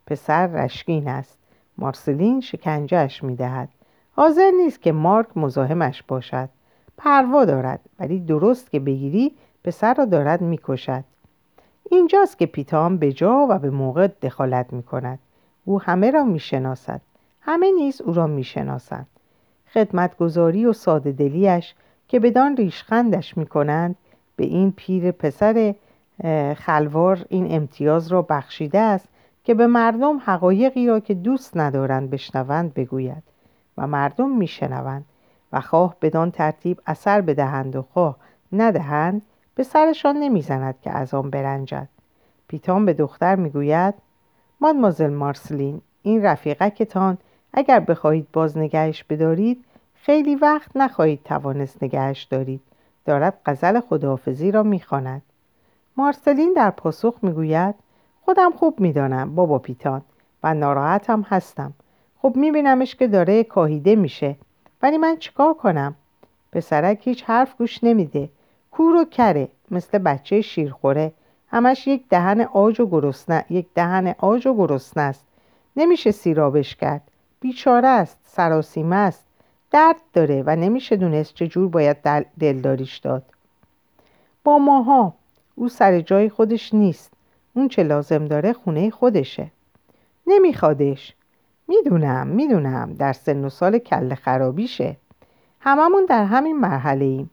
پسر 0.07 0.47
رشکین 0.47 1.07
است. 1.07 1.37
مارسلین 1.77 2.41
شکنجهش 2.41 3.23
می 3.23 3.35
دهد. 3.35 3.69
حاضر 4.11 4.51
نیست 4.57 4.81
که 4.81 4.91
مارک 4.91 5.37
مزاحمش 5.37 6.03
باشد. 6.03 6.49
پروا 6.97 7.45
دارد 7.45 7.79
ولی 7.99 8.19
درست 8.19 8.71
که 8.71 8.79
بگیری 8.79 9.31
پسر 9.63 9.93
را 9.93 10.05
دارد 10.05 10.41
می 10.41 10.59
کشد 10.63 11.03
اینجاست 11.91 12.37
که 12.37 12.45
پیتام 12.45 12.97
به 12.97 13.13
جا 13.13 13.47
و 13.49 13.59
به 13.59 13.69
موقع 13.69 14.07
دخالت 14.07 14.73
می 14.73 14.83
کند 14.83 15.19
او 15.65 15.81
همه 15.81 16.11
را 16.11 16.23
می 16.23 16.39
شناسد 16.39 17.01
همه 17.41 17.71
نیز 17.71 18.01
او 18.01 18.13
را 18.13 18.27
می 18.27 18.43
شناسند 18.43 19.07
خدمتگذاری 19.73 20.65
و 20.65 20.73
ساده 20.73 21.11
دلیش 21.11 21.75
که 22.07 22.19
بدان 22.19 22.57
ریشخندش 22.57 23.37
می 23.37 23.45
کنند 23.45 23.95
به 24.35 24.45
این 24.45 24.71
پیر 24.71 25.11
پسر 25.11 25.75
خلوار 26.57 27.25
این 27.29 27.55
امتیاز 27.55 28.07
را 28.07 28.21
بخشیده 28.21 28.79
است 28.79 29.07
که 29.43 29.53
به 29.53 29.67
مردم 29.67 30.17
حقایقی 30.25 30.87
را 30.87 30.99
که 30.99 31.13
دوست 31.13 31.57
ندارند 31.57 32.09
بشنوند 32.09 32.73
بگوید 32.73 33.23
و 33.77 33.87
مردم 33.87 34.37
میشنوند. 34.37 35.05
و 35.55 35.61
خواه 35.61 35.95
بدان 36.01 36.31
ترتیب 36.31 36.81
اثر 36.85 37.21
بدهند 37.21 37.75
و 37.75 37.81
خواه 37.81 38.17
ندهند 38.51 39.21
به 39.55 39.63
سرشان 39.63 40.17
نمی‌زند 40.17 40.75
که 40.81 40.91
از 40.91 41.13
آن 41.13 41.29
برنجد. 41.29 41.87
پیتان 42.47 42.85
به 42.85 42.93
دختر 42.93 43.35
می‌گوید 43.35 43.93
مادمازل 44.61 45.13
مارسلین 45.13 45.81
این 46.03 46.25
رفیقکتان 46.25 47.17
اگر 47.53 47.79
بخواهید 47.79 48.27
باز 48.33 48.57
نگهش 48.57 49.03
بدارید 49.03 49.65
خیلی 49.95 50.35
وقت 50.35 50.71
نخواهید 50.75 51.23
توانست 51.23 51.83
نگهش 51.83 52.23
دارید. 52.23 52.61
دارد 53.05 53.41
غزل 53.45 53.79
خداحافظی 53.79 54.51
را 54.51 54.63
می‌خواند. 54.63 55.21
مارسلین 55.97 56.53
در 56.55 56.69
پاسخ 56.69 57.15
می‌گوید 57.21 57.75
خودم 58.21 58.51
خوب 58.51 58.79
می‌دانم 58.79 59.35
بابا 59.35 59.59
پیتان 59.59 60.01
و 60.43 60.53
ناراحتم 60.53 61.21
هستم. 61.21 61.73
خب 62.21 62.33
میبینمش 62.35 62.95
که 62.95 63.07
داره 63.07 63.43
کاهیده 63.43 63.95
میشه. 63.95 64.35
ولی 64.81 64.97
من 64.97 65.17
چیکار 65.17 65.53
کنم؟ 65.53 65.95
پسرک 66.51 67.07
هیچ 67.07 67.23
حرف 67.23 67.57
گوش 67.57 67.83
نمیده. 67.83 68.29
کور 68.71 68.95
و 68.95 69.05
کره 69.05 69.47
مثل 69.71 69.97
بچه 69.97 70.41
شیرخوره. 70.41 71.11
همش 71.47 71.87
یک 71.87 72.03
دهن 72.09 72.41
آج 72.41 72.79
و 72.81 72.87
گرسنه 72.87 73.45
یک 73.49 73.65
دهن 73.75 74.15
آج 74.17 74.47
و 74.47 74.53
گرسنه 74.53 75.03
است. 75.03 75.25
نمیشه 75.77 76.11
سیرابش 76.11 76.75
کرد. 76.75 77.01
بیچاره 77.39 77.87
است 77.87 78.17
سراسیمه 78.23 78.95
است. 78.95 79.25
درد 79.71 80.01
داره 80.13 80.43
و 80.45 80.55
نمیشه 80.55 80.95
دونست 80.95 81.33
چجور 81.33 81.69
باید 81.69 81.97
دلداریش 82.39 82.97
داد. 82.97 83.23
با 84.43 84.57
ماها 84.57 85.13
او 85.55 85.69
سر 85.69 85.99
جای 85.99 86.29
خودش 86.29 86.73
نیست. 86.73 87.11
اون 87.53 87.67
چه 87.67 87.83
لازم 87.83 88.25
داره 88.25 88.53
خونه 88.53 88.89
خودشه. 88.89 89.51
نمیخوادش. 90.27 91.14
می‌دونم 91.67 92.27
می‌دونم. 92.27 92.93
در 92.93 93.13
سن 93.13 93.45
و 93.45 93.49
سال 93.49 93.77
کل 93.77 94.15
خرابیشه. 94.15 94.97
هممون 95.59 96.05
در 96.05 96.25
همین 96.25 96.59
مرحله 96.59 97.05
ایم. 97.05 97.29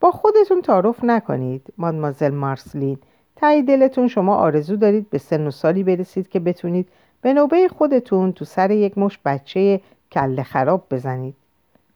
با 0.00 0.10
خودتون 0.10 0.62
تعارف 0.62 1.04
نکنید 1.04 1.62
مادمازل 1.78 2.34
مارسلین. 2.34 2.98
تایی 3.36 3.62
دلتون 3.62 4.08
شما 4.08 4.36
آرزو 4.36 4.76
دارید 4.76 5.10
به 5.10 5.18
سن 5.18 5.46
و 5.46 5.50
سالی 5.50 5.82
برسید 5.82 6.28
که 6.28 6.40
بتونید 6.40 6.88
به 7.22 7.32
نوبه 7.32 7.68
خودتون 7.68 8.32
تو 8.32 8.44
سر 8.44 8.70
یک 8.70 8.98
مش 8.98 9.18
بچه 9.24 9.80
کله 10.12 10.42
خراب 10.42 10.86
بزنید. 10.90 11.34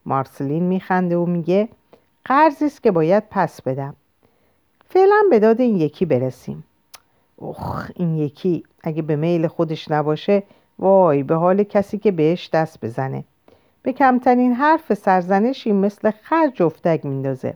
مارسلین 0.07 0.63
میخنده 0.63 1.17
و 1.17 1.27
میگه 1.27 1.69
قرضی 2.25 2.65
است 2.65 2.83
که 2.83 2.91
باید 2.91 3.23
پس 3.31 3.63
بدم. 3.63 3.95
فعلا 4.89 5.23
به 5.31 5.39
داد 5.39 5.61
این 5.61 5.77
یکی 5.77 6.05
برسیم. 6.05 6.65
اوخ 7.37 7.91
این 7.95 8.17
یکی 8.17 8.65
اگه 8.83 9.03
به 9.03 9.17
میل 9.17 9.47
خودش 9.47 9.91
نباشه 9.91 10.43
وای 10.83 11.23
به 11.23 11.35
حال 11.35 11.63
کسی 11.63 11.99
که 11.99 12.11
بهش 12.11 12.51
دست 12.53 12.85
بزنه. 12.85 13.25
به 13.83 13.93
کمترین 13.93 14.53
حرف 14.53 14.95
سرزنشی 14.95 15.73
مثل 15.73 16.11
خر 16.11 16.49
جفتک 16.55 17.01
میندازه. 17.05 17.55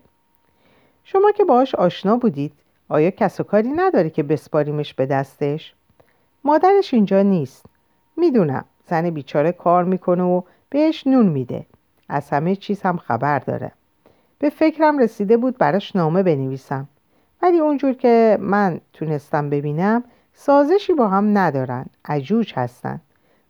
شما 1.05 1.31
که 1.31 1.45
باهاش 1.45 1.75
آشنا 1.75 2.17
بودید 2.17 2.53
آیا 2.89 3.11
کس 3.11 3.41
و 3.41 3.43
کاری 3.43 3.69
نداره 3.69 4.11
که 4.11 4.23
بسپاریمش 4.23 4.95
به 4.95 5.07
دستش؟ 5.07 5.75
مادرش 6.45 6.95
اینجا 6.95 7.23
نیست. 7.23 7.67
می‌دونم 8.17 8.65
زن 8.89 9.11
بیچاره 9.11 9.53
کار 9.53 9.85
می‌کنه 9.85 10.23
و 10.23 10.43
بهش 10.71 11.07
نون 11.07 11.27
میده. 11.27 11.67
از 12.09 12.31
همه 12.31 12.57
چیز 12.57 12.83
هم 12.83 12.97
خبر 12.97 13.39
داره. 13.39 13.73
به 14.39 14.51
فکرم 14.51 14.99
رسیده 14.99 15.37
بود 15.37 15.59
براش 15.59 15.97
نامه 15.97 16.23
بنویسم. 16.23 16.89
ولی 17.43 17.59
اونجور 17.59 17.93
که 17.93 18.39
من 18.41 18.81
تونستم 18.93 19.51
ببینم 19.51 20.05
سازشی 20.35 20.93
با 20.93 21.09
هم 21.09 21.39
ندارن. 21.39 21.87
عجوج 22.05 22.53
هستن. 22.57 23.01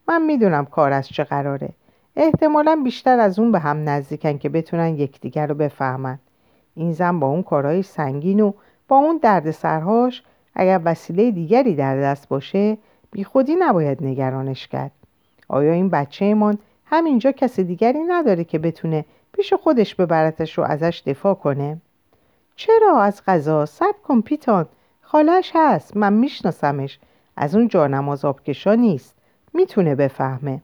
من 0.09 0.23
می‌دونم 0.23 0.65
کار 0.65 0.93
از 0.93 1.09
چه 1.09 1.25
قراره. 1.25 1.69
احتمالا 2.17 2.81
بیشتر 2.85 3.19
از 3.19 3.39
اون 3.39 3.53
به 3.53 3.59
هم 3.59 3.89
نزدیکن 3.89 4.39
که 4.39 4.49
بتونن 4.49 4.99
یکدیگر 4.99 5.47
رو 5.47 5.55
بفهمن. 5.55 6.19
این 6.75 6.93
زن 6.93 7.21
با 7.21 7.27
اون 7.27 7.43
کارهای 7.43 7.83
سنگین 7.83 8.41
و 8.41 8.53
با 8.89 8.97
اون 8.97 9.19
دردسرهاش 9.23 10.23
اگر 10.55 10.81
وسیله 10.85 11.31
دیگری 11.31 11.75
در 11.75 12.01
دست 12.01 12.29
باشه 12.29 12.79
بی 13.11 13.25
خودی 13.25 13.57
نباید 13.59 14.03
نگرانش 14.03 14.69
کرد. 14.69 14.93
آیا 15.49 15.73
این 15.73 15.89
بچه 15.89 16.35
من 16.35 16.59
همینجا 16.85 17.33
کسی 17.33 17.65
دیگری 17.65 17.99
نداره 17.99 18.45
که 18.45 18.59
بتونه 18.59 19.05
پیش 19.33 19.53
خودش 19.53 19.95
ببرتش 19.95 20.59
و 20.59 20.63
ازش 20.63 21.03
دفاع 21.07 21.35
کنه؟ 21.35 21.81
چرا 22.57 23.01
از 23.01 23.23
غذا 23.27 23.67
سب 23.67 24.03
کن 24.05 24.21
پیتان. 24.21 24.67
خالش 25.01 25.53
هست. 25.55 25.97
من 25.97 26.13
میشناسمش. 26.13 26.99
از 27.37 27.55
اون 27.55 27.69
جانماز 27.69 28.25
آبکشا 28.25 28.75
نیست. 28.75 29.16
می‌تونه 29.57 29.95
بفهمه. 29.95 30.61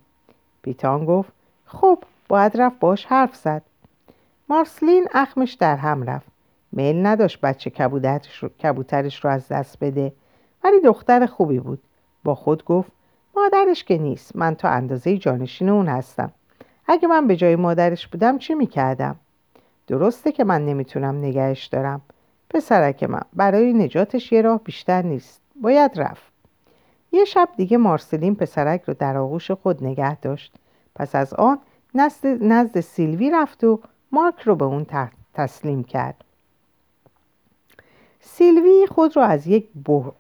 پیتان 0.63 1.05
گفت 1.05 1.33
خب 1.67 1.99
باید 2.29 2.57
رفت 2.57 2.79
باش 2.79 3.07
حرف 3.07 3.37
زد. 3.37 3.63
مارسلین 4.49 5.09
اخمش 5.15 5.53
در 5.53 5.77
هم 5.77 6.03
رفت. 6.03 6.27
میل 6.73 7.07
نداشت 7.07 7.41
بچه 7.41 7.71
کبوترش 8.63 9.25
رو 9.25 9.31
از 9.31 9.49
دست 9.49 9.79
بده. 9.81 10.13
ولی 10.65 10.81
دختر 10.81 11.27
خوبی 11.27 11.59
بود. 11.59 11.83
با 12.25 12.35
خود 12.35 12.65
گفت 12.65 12.93
مادرش 13.37 13.85
که 13.85 13.99
نیست. 13.99 14.37
من 14.37 14.55
تا 14.55 14.69
اندازه 14.69 15.19
جانشین 15.19 15.69
اون 15.69 15.89
هستم. 15.89 16.33
اگه 16.87 17.09
من 17.09 17.27
به 17.27 17.37
جای 17.37 17.57
مادرش 17.57 18.07
بودم 18.07 18.39
چی 18.39 18.55
می‌کردم؟ 18.55 19.17
درسته 19.87 20.33
که 20.33 20.45
من 20.45 20.67
نمی‌تونم 20.67 21.19
نگهش 21.19 21.67
دارم. 21.67 22.01
پسرک 22.51 23.03
من 23.03 23.23
برای 23.33 23.73
نجاتش 23.73 24.33
یه 24.33 24.43
راه 24.43 24.61
بیشتر 24.65 25.03
نیست. 25.03 25.41
باید 25.61 26.01
رفت. 26.01 26.32
یه 27.13 27.25
شب 27.25 27.49
دیگه 27.57 27.77
مارسلین 27.77 28.35
پسرک 28.35 28.83
رو 28.83 28.95
در 28.95 29.17
آغوش 29.17 29.51
خود 29.51 29.85
نگه 29.85 30.17
داشت. 30.17 30.55
پس 30.95 31.15
از 31.15 31.35
آن 31.35 31.59
نزد, 31.95 32.27
نزد 32.27 32.81
سیلوی 32.81 33.31
رفت 33.31 33.65
و 33.65 33.81
مارک 34.13 34.41
رو 34.41 34.57
به 34.57 34.65
اون 34.65 34.87
تسلیم 35.35 35.85
کرد. 35.85 36.25
سیلوی 38.21 38.87
خود 38.91 39.17
را 39.17 39.25
از 39.25 39.47
یک 39.47 39.69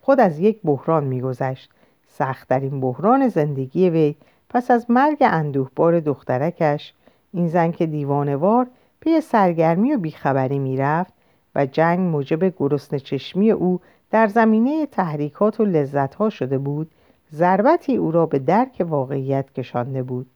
خود 0.00 0.20
از 0.20 0.38
یک 0.38 0.60
بحران 0.64 1.04
میگذشت. 1.04 1.70
سختترین 2.08 2.80
بحران 2.80 3.28
زندگی 3.28 3.90
وی 3.90 4.14
پس 4.48 4.70
از 4.70 4.90
مرگ 4.90 5.18
اندوهبار 5.20 6.00
دخترکش. 6.00 6.94
این 7.32 7.48
زن 7.48 7.72
که 7.72 7.86
دیوانوار 7.86 8.66
پی 9.00 9.20
سرگرمی 9.20 9.94
و 9.94 9.98
بیخبری 9.98 10.58
می‌رفت 10.58 11.12
و 11.54 11.66
جنگ 11.66 12.00
موجب 12.00 12.56
گرسنه 12.56 13.00
چشمی 13.00 13.50
او 13.50 13.80
در 14.12 14.26
زمینه 14.26 14.86
تحریکات 14.86 15.60
و 15.60 15.64
لذتها 15.64 16.30
شده 16.30 16.58
بود 16.58 16.90
ضربتی 17.34 17.96
او 17.96 18.10
را 18.10 18.26
به 18.26 18.38
درک 18.38 18.86
واقعیت 18.88 19.52
کشانده 19.52 20.02
بود. 20.02 20.26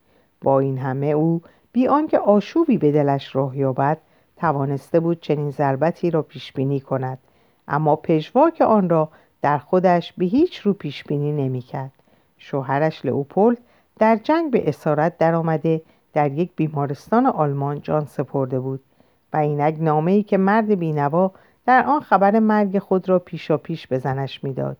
با 0.42 0.60
این 0.60 0.78
همه 0.78 1.06
او 1.06 1.42
بی 1.72 1.88
آنکه 1.88 2.18
آشوبی 2.18 2.78
به 2.78 2.92
دلش 2.92 3.36
راه 3.36 3.56
یابد 3.56 3.98
توانسته 4.36 5.00
بود 5.00 5.20
چنین 5.20 5.50
ضربتی 5.50 6.10
را 6.10 6.22
پیش 6.22 6.52
بینی 6.52 6.80
کند. 6.80 7.18
اما 7.68 7.96
پژواک 7.96 8.60
آن 8.60 8.88
را 8.88 9.08
در 9.42 9.58
خودش 9.58 10.12
به 10.12 10.24
هیچ 10.24 10.58
رو 10.58 10.72
پیش 10.72 11.04
بینی 11.04 11.32
نمی‌کرد. 11.32 11.92
شوهرش 12.38 13.04
لئوپولد 13.04 13.58
در 13.98 14.16
جنگ 14.16 14.50
به 14.50 14.68
اسارت 14.68 15.18
درآمده 15.18 15.82
در 16.12 16.32
یک 16.32 16.50
بیمارستان 16.56 17.26
آلمان 17.26 17.80
جان 17.80 18.04
سپرده 18.04 18.60
بود. 18.60 18.80
و 19.32 19.36
اینک 19.36 19.76
نامه 19.80 20.12
ای 20.12 20.22
که 20.22 20.36
مرد 20.36 20.78
بینوا 20.78 21.32
در 21.66 21.86
آن 21.86 22.00
خبر 22.00 22.38
مرگ 22.38 22.78
خود 22.78 23.08
را 23.08 23.18
پیشا 23.18 23.56
پیش 23.56 23.86
به 23.86 23.98
زنش 23.98 24.44
می‌داد. 24.44 24.76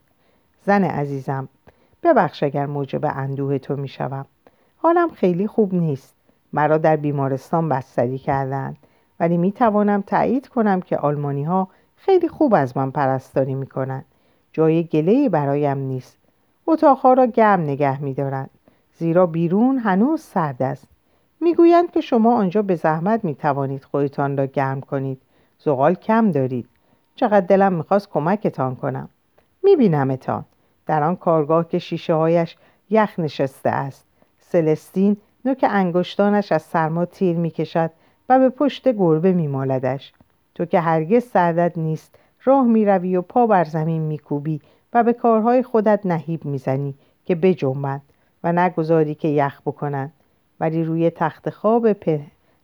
زن 0.65 0.85
عزیزم 0.85 1.49
ببخش 2.03 2.43
اگر 2.43 2.67
موجب 2.67 3.05
اندوه 3.05 3.59
تو 3.59 3.77
می‌شوم. 3.77 4.27
حالم 4.77 5.11
خیلی 5.11 5.47
خوب 5.47 5.75
نیست. 5.75 6.15
مرا 6.53 6.79
در 6.79 6.97
بیمارستان 6.97 7.69
بستری 7.69 8.19
کردند 8.19 8.77
ولی 9.21 9.37
می 9.37 9.53
توانم 9.53 10.03
تایید 10.07 10.49
کنم 10.49 10.81
که 10.81 10.97
آلمانی 10.97 11.45
ها 11.45 11.69
خیلی 11.97 12.29
خوب 12.29 12.55
از 12.55 12.77
من 12.77 12.91
پرستاری 12.91 13.55
می 13.55 13.67
کنند 13.67 14.05
جای 14.53 14.85
گله 14.85 15.29
برایم 15.29 15.79
نیست. 15.79 16.19
اتاقها 16.67 17.13
را 17.13 17.27
گرم 17.27 17.61
نگه 17.61 18.03
می 18.03 18.15
دارند 18.15 18.51
زیرا 18.99 19.27
بیرون 19.27 19.79
هنوز 19.79 20.21
سرد 20.21 20.63
است. 20.63 20.89
می‌گویند 21.41 21.91
که 21.91 22.01
شما 22.01 22.37
آنجا 22.37 22.63
به 22.63 22.75
زحمت 22.75 23.25
می 23.25 23.35
توانید 23.35 23.85
خودتان 23.85 24.37
را 24.37 24.47
گرم 24.47 24.81
کنید. 24.81 25.23
زغال 25.59 25.95
کم 25.95 26.31
دارید. 26.31 26.69
چقدر 27.17 27.47
دلم 27.47 27.73
می‌خواست 27.73 28.11
کمکتان 28.11 28.77
کنم. 28.77 29.09
میبینمتان. 29.65 30.45
در 30.87 31.03
آن 31.03 31.17
کارگاه 31.17 31.69
که 31.69 31.79
شیشه 31.79 32.15
هایش 32.15 32.57
یخ 32.91 33.19
نشسته 33.19 33.71
است. 33.71 34.07
سلستین 34.39 35.17
نوک 35.45 35.65
انگشتانش 35.69 36.53
از 36.53 36.63
سرما 36.63 37.05
تیر 37.05 37.37
می‌کشد 37.37 37.91
و 38.29 38.39
به 38.39 38.49
پشت 38.49 38.89
گربه 38.89 39.33
میمالدش 39.33 40.13
تو 40.55 40.65
که 40.65 40.81
هرگز 40.81 41.25
سردت 41.25 41.79
نیست 41.79 42.19
راه 42.45 42.67
می‌روی 42.67 43.17
و 43.17 43.23
پا 43.23 43.47
بر 43.47 43.65
زمین 43.65 44.03
میکوبی 44.03 44.61
و 44.93 45.05
به 45.05 45.13
کارهای 45.13 45.63
خودت 45.63 46.01
نهیب 46.05 46.45
می‌زنی 46.45 46.95
که 47.25 47.35
بجنبند 47.35 48.03
و 48.45 48.53
نگذاری 48.53 49.15
که 49.15 49.29
یخ 49.29 49.61
بکنند. 49.67 50.13
ولی 50.61 50.85
روی 50.85 51.11
تخت 51.11 51.51
خواب 51.51 51.93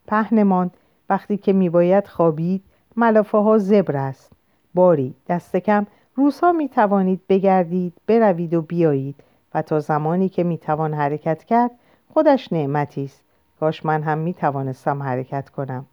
پهنمان 0.07 0.71
وقتی 1.11 1.37
که 1.37 1.53
میباید 1.53 2.07
خوابید 2.07 2.63
ملافه 2.97 3.39
ها 3.39 3.59
زبر 3.59 3.97
است. 3.97 4.32
باری. 4.75 5.15
دست 5.29 5.57
کم. 5.57 5.87
روزها 6.15 6.53
می 6.53 6.69
توانید 6.69 7.21
بگردید 7.29 7.93
بروید 8.07 8.55
و 8.55 8.63
بیایید. 8.63 9.15
و 9.55 9.63
تا 9.63 9.81
زمانی 9.81 10.29
که 10.29 10.45
می 10.45 10.59
توان 10.59 10.95
حرکت 10.95 11.45
کرد 11.45 11.71
خودش 12.15 12.53
نعمتی 12.53 13.05
است. 13.05 13.23
کاش 13.61 13.85
من 13.85 14.03
هم 14.03 14.19
می 14.19 14.35
توانستم 14.35 15.03
حرکت 15.03 15.49
کنم. 15.49 15.87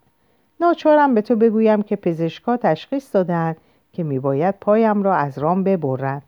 ناچارم 0.61 1.13
به 1.13 1.21
تو 1.21 1.35
بگویم 1.35 1.81
که 1.81 1.95
پزشکا 1.95 2.57
تشخیص 2.57 3.15
دادن 3.15 3.55
که 3.93 4.03
میباید 4.03 4.55
پایم 4.61 5.03
را 5.03 5.15
از 5.15 5.37
رام 5.37 5.63
ببرند. 5.63 6.21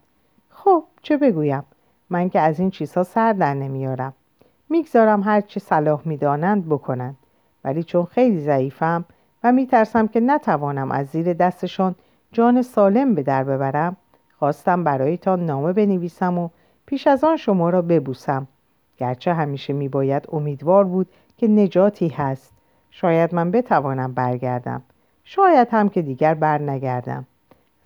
خب 0.50 0.84
چه 1.02 1.18
بگویم؟ 1.18 1.64
من 2.10 2.30
که 2.30 2.40
از 2.40 2.60
این 2.60 2.72
چیزها 2.72 3.04
سر 3.04 3.34
در 3.34 3.54
نمیارم. 3.54 4.14
می‌گذارم 4.70 5.24
هر 5.24 5.42
چه 5.42 5.60
صلاح 5.60 6.02
می‌دانند 6.06 6.66
بکنند. 6.66 7.18
ولی 7.64 7.84
چون 7.84 8.06
خیلی 8.06 8.40
ضعیفم 8.40 9.06
و 9.44 9.52
میترسم 9.52 10.08
که 10.08 10.20
نتوانم 10.20 10.92
از 10.92 11.08
زیر 11.08 11.34
دستشان 11.34 11.96
جان 12.34 12.62
سالم 12.62 13.16
به 13.16 13.24
در 13.24 13.44
ببرم. 13.44 13.98
خواستم 14.40 14.84
برایتان 14.84 15.46
نامه 15.46 15.74
بنویسم 15.74 16.38
و 16.38 16.50
پیش 16.86 17.08
از 17.08 17.24
آن 17.24 17.38
شما 17.38 17.70
را 17.70 17.82
ببوسم. 17.82 18.48
گرچه 18.98 19.34
همیشه 19.34 19.74
میباید 19.74 20.28
امیدوار 20.32 20.84
بود 20.84 21.08
که 21.38 21.48
نجاتی 21.48 22.08
هست. 22.08 22.52
شاید 22.92 23.36
من 23.36 23.52
بتوانم 23.52 24.12
برگردم. 24.12 24.82
شاید 25.24 25.68
هم 25.72 25.90
که 25.90 26.02
دیگر 26.02 26.34
بر 26.34 26.62
نگردم 26.62 27.26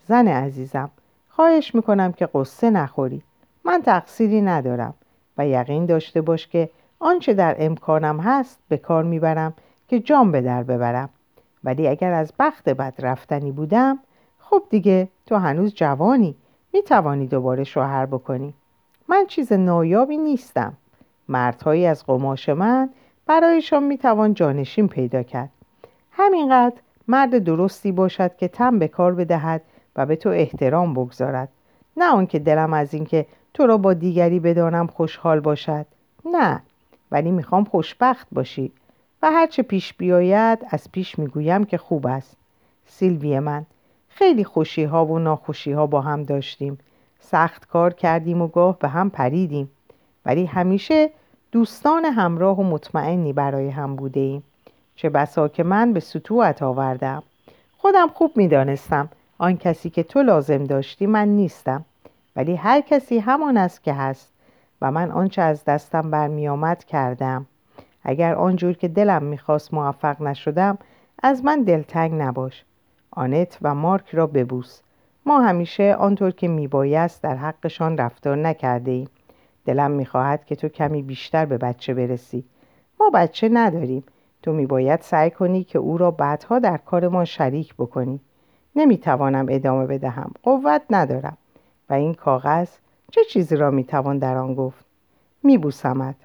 زن 0.08 0.28
عزیزم 0.28 0.90
خواهش 1.30 1.76
می‌کنم 1.76 2.12
که 2.12 2.30
قصه 2.34 2.70
نخوری. 2.70 3.22
من 3.64 3.82
تقصیری 3.82 4.42
ندارم 4.42 4.94
و 5.38 5.48
یقین 5.48 5.86
داشته 5.86 6.22
باش 6.22 6.48
که 6.48 6.70
آنچه 7.00 7.34
در 7.34 7.56
امکانم 7.60 8.20
هست 8.20 8.60
به 8.70 8.78
کار 8.78 9.04
می‌برم 9.04 9.54
که 9.88 10.00
جام 10.00 10.32
به 10.32 10.42
در 10.42 10.64
ببرم. 10.64 11.10
ولی 11.64 11.88
اگر 11.88 12.14
از 12.14 12.34
بخت 12.40 12.70
بد 12.70 12.94
رفتنی 13.00 13.52
بودم 13.52 14.00
خب 14.50 14.64
دیگه 14.70 15.08
تو 15.26 15.36
هنوز 15.36 15.74
جوانی. 15.74 16.36
می‌توانی 16.74 17.28
دوباره 17.28 17.64
شوهر 17.64 18.06
بکنی. 18.06 18.54
من 19.08 19.26
چیز 19.28 19.54
نایابی 19.54 20.18
نیستم. 20.18 20.74
مردهایی 21.30 21.86
از 21.86 22.06
قماش 22.06 22.50
من 22.50 22.90
برایشان 23.26 23.84
می‌توان 23.84 24.34
جانشین 24.34 24.88
پیدا 24.88 25.24
کرد. 25.24 25.50
همینقدر 26.12 26.76
مرد 27.08 27.44
درستی 27.44 27.92
باشد 27.92 28.36
که 28.38 28.48
تم 28.48 28.80
به 28.80 28.88
کار 28.88 29.16
بدهد 29.16 29.62
و 29.96 30.06
به 30.06 30.16
تو 30.16 30.30
احترام 30.30 30.94
بگذارد. 30.94 31.50
نه 31.98 32.06
آنکه 32.06 32.40
دلم 32.40 32.74
از 32.74 32.94
اینکه 32.94 33.26
تو 33.54 33.66
را 33.66 33.78
با 33.78 33.94
دیگری 33.94 34.40
بدانم 34.40 34.88
خوشحال 34.88 35.40
باشد. 35.40 35.86
نه 36.26 36.62
ولی 37.12 37.32
می‌خوام 37.32 37.64
خوشبخت 37.64 38.28
باشی 38.32 38.72
و 39.22 39.32
هرچه 39.32 39.64
پیش 39.64 39.94
بیاید 39.94 40.60
از 40.70 40.92
پیش 40.92 41.20
می‌گویم 41.20 41.64
که 41.64 41.78
خوب 41.78 42.08
است. 42.08 42.38
سیلوی 42.86 43.40
من 43.40 43.66
خیلی 44.18 44.44
خوشی 44.44 44.84
ها 44.84 45.06
و 45.06 45.20
ناخوشی 45.20 45.72
ها 45.72 45.88
با 45.88 46.02
هم 46.02 46.24
داشتیم. 46.24 46.78
سخت 47.20 47.68
کار 47.68 47.94
کردیم 47.94 48.42
و 48.42 48.48
گاه 48.48 48.80
به 48.80 48.88
هم 48.88 49.10
پریدیم. 49.10 49.72
ولی 50.26 50.46
همیشه 50.46 51.10
دوستان 51.52 52.06
همراه 52.06 52.60
و 52.60 52.64
مطمئنی 52.64 53.34
برای 53.34 53.70
هم 53.70 53.96
بوده 53.96 54.20
ایم 54.20 54.44
چه 54.96 55.10
بسا 55.10 55.48
که 55.48 55.64
من 55.64 55.94
به 55.94 56.00
سطوعت 56.00 56.64
آوردم. 56.64 57.24
خودم 57.78 58.08
خوب 58.08 58.32
می‌دانستم. 58.38 59.10
آن 59.38 59.58
کسی 59.58 59.90
که 59.90 60.04
تو 60.04 60.22
لازم 60.22 60.64
داشتی 60.64 61.06
من 61.06 61.28
نیستم. 61.28 61.86
ولی 62.36 62.56
هر 62.56 62.82
کسی 62.82 63.20
همان 63.20 63.58
است 63.58 63.84
که 63.84 63.94
هست 63.94 64.32
و 64.82 64.92
من 64.92 65.12
آنچه 65.12 65.42
از 65.42 65.66
دستم 65.66 66.12
برمیآمد 66.12 66.84
کردم. 66.84 67.46
اگر 68.04 68.36
آنجور 68.36 68.74
که 68.74 68.88
دلم 68.88 69.24
می‌خواست 69.24 69.74
موفق 69.74 70.22
نشدم 70.22 70.78
از 71.24 71.46
من 71.46 71.62
دلتنگ 71.62 72.22
نباش. 72.22 72.64
آنت 73.16 73.58
و 73.62 73.76
مارک 73.76 74.10
را 74.16 74.28
ببوس. 74.28 74.82
ما 75.26 75.42
همیشه 75.42 75.96
آنطور 75.96 76.32
که 76.32 76.48
میبایست 76.48 77.24
در 77.24 77.36
حقشان 77.36 77.98
رفتار 77.98 78.38
نکرده 78.38 78.92
ایم 78.92 79.10
دلم 79.66 79.92
می‌خواهد 79.92 80.46
که 80.46 80.56
تو 80.56 80.70
کمی 80.70 81.02
بیشتر 81.02 81.46
به 81.46 81.58
بچه 81.58 81.94
برسی. 81.94 82.44
ما 83.00 83.10
بچه 83.14 83.50
نداریم. 83.50 84.04
تو 84.42 84.54
میباید 84.54 85.02
سعی 85.02 85.30
کنی 85.32 85.64
که 85.64 85.80
او 85.80 85.98
را 85.98 86.12
بعدها 86.12 86.60
در 86.60 86.78
کار 86.78 87.08
ما 87.08 87.26
شریک 87.26 87.76
بکنی. 87.76 88.20
نمی‌توانم 88.76 89.46
ادامه 89.50 89.86
بدهم. 89.86 90.32
قوت 90.44 90.82
ندارم. 90.90 91.38
و 91.90 91.94
این 91.94 92.14
کاغذ 92.14 92.70
چه 93.12 93.22
چیزی 93.24 93.56
را 93.56 93.72
می‌توان 93.72 94.18
در 94.18 94.38
آن 94.38 94.56
گفت؟ 94.56 94.86
میبوسمت. 95.44 96.16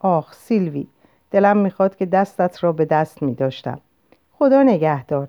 آخ 0.00 0.34
سیلوی 0.34 0.86
دلم 1.30 1.56
می‌خواد 1.56 1.96
که 1.96 2.06
دستت 2.06 2.64
را 2.64 2.72
به 2.72 2.84
دست 2.84 3.22
میداشتم. 3.22 3.80
خدا 4.38 4.62
نگهدار. 4.62 5.28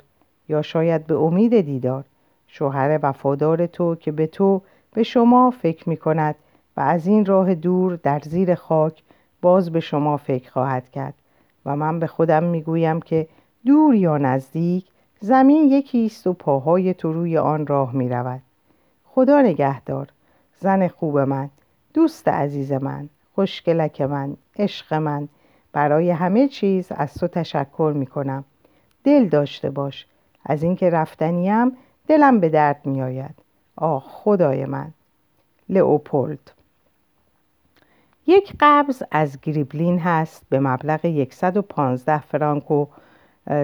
یا 0.49 0.61
شاید 0.61 1.07
به 1.07 1.15
امید 1.15 1.61
دیدار. 1.61 2.05
شوهر 2.47 2.99
وفادار 3.03 3.65
تو 3.65 3.95
که 3.95 4.11
به 4.11 4.27
تو 4.27 4.61
به 4.93 5.03
شما 5.03 5.51
فکر 5.51 5.89
می 5.89 5.97
کند 5.97 6.35
و 6.77 6.81
از 6.81 7.07
این 7.07 7.25
راه 7.25 7.55
دور 7.55 7.95
در 7.95 8.19
زیر 8.19 8.55
خاک 8.55 9.03
باز 9.41 9.71
به 9.71 9.79
شما 9.79 10.17
فکر 10.17 10.51
خواهد 10.51 10.89
کرد. 10.89 11.13
و 11.65 11.75
من 11.75 11.99
به 11.99 12.07
خودم 12.07 12.43
می‌گویم 12.43 13.01
که 13.01 13.27
دور 13.65 13.95
یا 13.95 14.17
نزدیک 14.17 14.85
زمین 15.19 15.71
یکی 15.71 16.05
است 16.05 16.27
و 16.27 16.33
پاهای 16.33 16.93
تو 16.93 17.13
روی 17.13 17.37
آن 17.37 17.67
راه 17.67 17.95
می 17.95 18.09
رود. 18.09 18.41
خدا 19.05 19.41
نگهدار. 19.41 20.07
زن 20.59 20.87
خوب 20.87 21.19
من 21.19 21.49
دوست 21.93 22.27
عزیز 22.27 22.71
من 22.71 23.09
خوشگلک 23.35 24.01
من 24.01 24.37
عشق 24.59 24.93
من. 24.93 25.27
برای 25.71 26.09
همه 26.09 26.47
چیز 26.47 26.91
از 26.91 27.13
تو 27.13 27.27
تشکر 27.27 27.93
می 27.95 28.05
کنم 28.05 28.43
دل 29.03 29.27
داشته 29.29 29.69
باش. 29.69 30.05
از 30.47 30.63
اینکه 30.63 30.89
رفتنیم 30.89 31.71
دلم 32.07 32.39
به 32.39 32.49
درد 32.49 32.85
می 32.85 33.01
آید 33.01 33.35
آه 33.75 34.03
خدای 34.07 34.65
من. 34.65 34.93
لئوپولد. 35.69 36.51
یک 38.27 38.53
قبض 38.59 39.03
از 39.11 39.41
گریبلین 39.41 39.99
هست 39.99 40.45
به 40.49 40.59
مبلغ 40.59 41.27
115 41.31 42.19
فرانک 42.19 42.71
و 42.71 42.85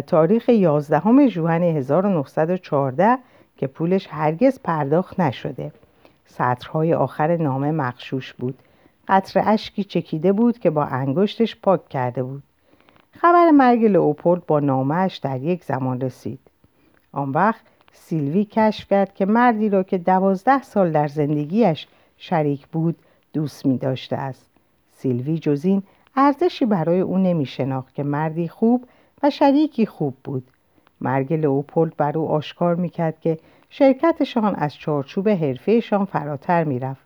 تاریخ 0.08 0.50
11 0.50 1.28
ژوئن 1.28 1.64
1914 1.64 3.18
که 3.58 3.68
پولش 3.68 4.08
هرگز 4.12 4.60
پرداخت 4.60 5.20
نشده. 5.20 5.72
سطرهای 6.26 6.94
آخر 6.94 7.38
نامه 7.38 7.72
مخشوش 7.72 8.34
بود. 8.34 8.60
قطر 9.08 9.42
اشکی 9.46 9.84
چکیده 9.84 10.34
بود 10.34 10.60
که 10.60 10.70
با 10.70 10.84
انگشتش 10.84 11.56
پاک 11.56 11.90
کرده 11.90 12.24
بود. 12.24 12.44
خبر 13.12 13.52
مرگ 13.52 13.86
لئوپولد 13.86 14.46
با 14.46 14.60
نامهش 14.60 15.18
در 15.18 15.42
یک 15.42 15.64
زمان 15.64 16.02
رسید. 16.02 16.40
آن 17.14 17.30
وقت 17.30 17.62
سیلوی 17.92 18.46
کشف 18.46 18.88
کرد 18.90 19.16
که 19.16 19.26
مردی 19.26 19.70
را 19.70 19.84
که 19.84 19.98
دوازده 19.98 20.64
سال 20.64 20.92
در 20.92 21.08
زندگیش 21.08 21.88
شریک 22.18 22.68
بود 22.68 22.96
دوست 23.34 23.66
می 23.66 23.78
داشته 23.78 24.16
است 24.16 24.50
سیلوی 24.92 25.40
جز 25.40 25.66
ارزشی 26.16 26.66
برای 26.66 27.00
او 27.00 27.18
نمی 27.18 27.46
شناخت 27.46 27.96
که 27.96 28.04
مردی 28.04 28.48
خوب 28.48 28.86
و 29.24 29.30
شریکی 29.30 29.86
خوب 29.86 30.14
بود 30.24 30.44
مرگ 31.02 31.34
لئوپولد 31.34 31.98
بر 31.98 32.18
او 32.18 32.30
آشکار 32.30 32.76
می 32.76 32.90
کرد 32.90 33.20
که 33.20 33.40
شرکتشان 33.70 34.56
از 34.56 34.76
چارچوب 34.76 35.30
حرفهشان 35.30 36.06
فراتر 36.06 36.64
می 36.64 36.80
رفت. 36.80 37.06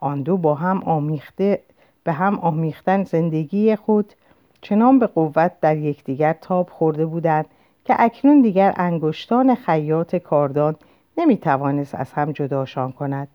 آن 0.00 0.22
دو 0.22 0.36
با 0.36 0.54
هم 0.54 0.82
آمیخته 0.82 1.60
به 2.04 2.12
هم 2.12 2.38
آمیختن 2.38 3.04
زندگی 3.04 3.76
خود 3.76 4.12
چنان 4.60 4.98
به 4.98 5.06
قوت 5.06 5.52
در 5.60 5.76
یکدیگر 5.76 6.32
تاب 6.32 6.70
خورده 6.70 7.06
بودند 7.06 7.46
که 7.84 7.94
اکنون 7.98 8.40
دیگر 8.40 8.74
انگشتان 8.76 9.54
خیاط 9.54 10.16
کاردان 10.16 10.76
نمی 11.18 11.36
توانست 11.36 11.94
از 11.94 12.12
هم 12.12 12.32
جداشان 12.32 12.92
کند. 12.92 13.28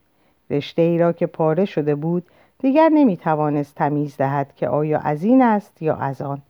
رشته 0.50 0.82
ای 0.82 0.98
را 0.98 1.14
که 1.14 1.26
پاره 1.26 1.66
شده 1.66 1.96
بود 1.96 2.26
دیگر 2.60 2.90
نمی 2.90 3.18
توانست 3.18 3.76
تمیز 3.76 4.18
دهد 4.18 4.56
که 4.56 4.68
آیا 4.68 5.00
از 5.00 5.24
این 5.24 5.42
است 5.42 5.82
یا 5.82 5.96
از 5.96 6.22
آن. 6.22 6.42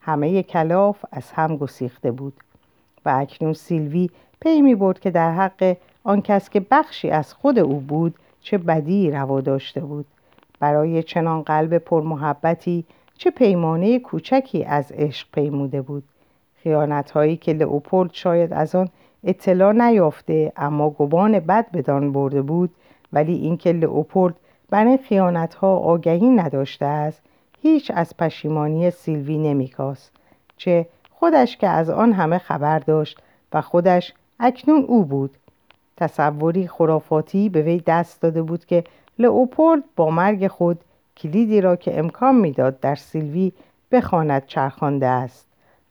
همه 0.00 0.42
کلاف 0.42 1.04
از 1.12 1.32
هم 1.32 1.56
گسیخته 1.56 2.10
بود. 2.10 2.32
و 3.04 3.08
اکنون 3.20 3.52
سیلوی 3.52 4.10
پی 4.40 4.62
می 4.62 4.74
برد 4.74 5.00
که 5.00 5.10
در 5.10 5.32
حق 5.32 5.76
آن 6.04 6.22
کس 6.22 6.50
که 6.50 6.60
بخشی 6.70 7.10
از 7.10 7.34
خود 7.34 7.58
او 7.58 7.80
بود 7.80 8.14
چه 8.40 8.58
بدی 8.58 9.10
روا 9.10 9.40
داشته 9.40 9.80
بود. 9.80 10.06
برای 10.60 11.02
چنان 11.02 11.42
قلب 11.42 11.78
پرمحبتی 11.78 12.84
چه 13.18 13.30
پیمانه 13.30 13.98
کوچکی 13.98 14.64
از 14.64 14.92
عشق 14.92 15.28
پیموده 15.32 15.82
بود. 15.82 16.04
خیانت 16.66 17.10
هایی 17.10 17.36
که 17.36 17.52
لئوپولد 17.52 18.10
شاید 18.12 18.52
از 18.52 18.74
آن 18.74 18.88
اطلاع 19.24 19.72
نیافته 19.72 20.52
اما 20.56 20.90
گبان 20.90 21.40
بد 21.40 21.70
بدان 21.72 22.12
برده 22.12 22.42
بود. 22.42 22.70
ولی 23.12 23.34
اینکه 23.34 23.72
لئوپولد 23.72 24.34
بر 24.70 24.86
این 24.86 24.96
خیانت 24.96 25.54
ها 25.54 25.76
آگهی 25.76 26.28
نداشته 26.28 26.86
است 26.86 27.22
هیچ 27.62 27.92
از 27.94 28.16
پشیمانی 28.16 28.90
سیلوی 28.90 29.38
نمیکاست. 29.38 30.12
چه 30.56 30.86
خودش 31.10 31.56
که 31.56 31.68
از 31.68 31.90
آن 31.90 32.12
همه 32.12 32.38
خبر 32.38 32.78
داشت 32.78 33.18
و 33.52 33.60
خودش 33.60 34.14
اکنون 34.40 34.84
او 34.84 35.04
بود. 35.04 35.36
تصوری 35.96 36.68
خرافاتی 36.68 37.48
به 37.48 37.62
وی 37.62 37.82
دست 37.86 38.22
داده 38.22 38.42
بود 38.42 38.64
که 38.64 38.84
لئوپولد 39.18 39.84
با 39.96 40.10
مرگ 40.10 40.46
خود 40.46 40.80
کلیدی 41.16 41.60
را 41.60 41.76
که 41.76 41.98
امکان 41.98 42.34
می‌داد 42.34 42.80
در 42.80 42.94
سیلوی 42.94 43.52
بخواند 43.92 44.46
چرخانده 44.46 45.06
است. 45.06 45.46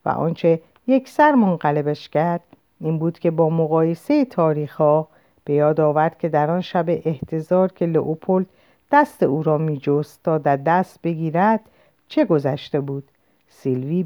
و 0.06 0.08
آنچه 0.08 0.60
یک 0.86 1.08
سر 1.08 1.34
منقلبش 1.34 2.08
کرد 2.08 2.40
این 2.80 2.98
بود 2.98 3.18
که 3.18 3.30
با 3.30 3.50
مقایسه 3.50 4.24
تاریخ 4.24 4.76
ها 4.76 5.08
به 5.44 5.54
یاد 5.54 5.80
آورد 5.80 6.18
که 6.18 6.28
در 6.28 6.50
آن 6.50 6.60
شب 6.60 6.84
احتضار 6.88 7.72
که 7.72 7.86
لئوپولد 7.86 8.46
دست 8.92 9.22
او 9.22 9.42
را 9.42 9.58
میجست 9.58 10.20
تا 10.24 10.38
در 10.38 10.56
دست 10.56 11.02
بگیرد 11.02 11.60
چه 12.08 12.24
گذشته 12.24 12.80
بود؟ 12.80 13.04
سیلوی 13.48 14.02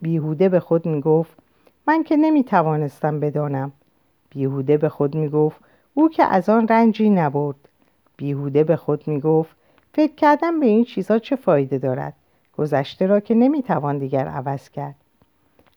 بیهوده 0.00 0.48
به 0.48 0.60
خود 0.60 0.86
می‌گفت 0.86 1.36
من 1.86 2.02
که 2.02 2.16
نمی‌توانستم 2.16 3.20
بدانم. 3.20 3.72
بیهوده 4.30 4.76
به 4.76 4.88
خود 4.88 5.14
می‌گفت 5.14 5.60
او 5.94 6.08
که 6.08 6.24
از 6.24 6.48
آن 6.48 6.68
رنجی 6.68 7.10
نبرد. 7.10 7.56
بیهوده 8.16 8.64
به 8.64 8.76
خود 8.76 9.08
می‌گفت 9.08 9.56
فکر 9.94 10.14
کردن 10.14 10.60
به 10.60 10.66
این 10.66 10.84
چیزها 10.84 11.18
چه 11.18 11.36
فایده 11.36 11.78
دارد؟ 11.78 12.14
گذشته 12.58 13.06
را 13.06 13.20
که 13.20 13.34
نمی‌توان 13.34 13.98
دیگر 13.98 14.28
عوض 14.28 14.68
کرد. 14.68 14.94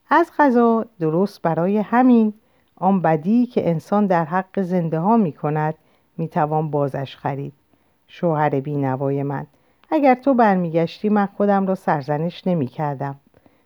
از 0.10 0.32
غذا 0.38 0.86
درست 1.00 1.42
برای 1.42 1.78
همین. 1.78 2.34
آن 2.78 3.02
بدی 3.02 3.46
که 3.46 3.70
انسان 3.70 4.08
در 4.08 4.26
حق 4.26 4.62
زنده 4.62 5.00
ها 5.00 5.18
می 5.18 5.32
کند 5.32 5.76
می 6.18 6.28
توان 6.28 6.72
بازش 6.72 7.16
خرید. 7.16 7.54
شوهر 8.08 8.50
بینوای 8.60 9.24
من 9.24 9.48
اگر 9.92 10.16
تو 10.16 10.34
برمیگشتی 10.34 11.10
من 11.10 11.26
خودم 11.26 11.68
را 11.68 11.76
سرزنش 11.76 12.48
نمی 12.48 12.68
کردم. 12.68 13.16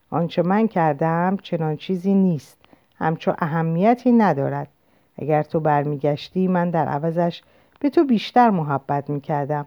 آنچه 0.09 0.41
من 0.41 0.67
کردم 0.67 1.37
چنان 1.43 1.77
چیزی 1.77 2.13
نیست. 2.13 2.57
همچو 2.95 3.33
اهمیتی 3.39 4.11
ندارد. 4.11 4.67
اگر 5.17 5.43
تو 5.43 5.59
برمیگشتی 5.59 6.47
من 6.47 6.69
در 6.69 6.87
عوضش 6.87 7.43
به 7.79 7.89
تو 7.89 8.03
بیشتر 8.03 8.49
محبت 8.49 9.09
می 9.09 9.21
کردم. 9.21 9.65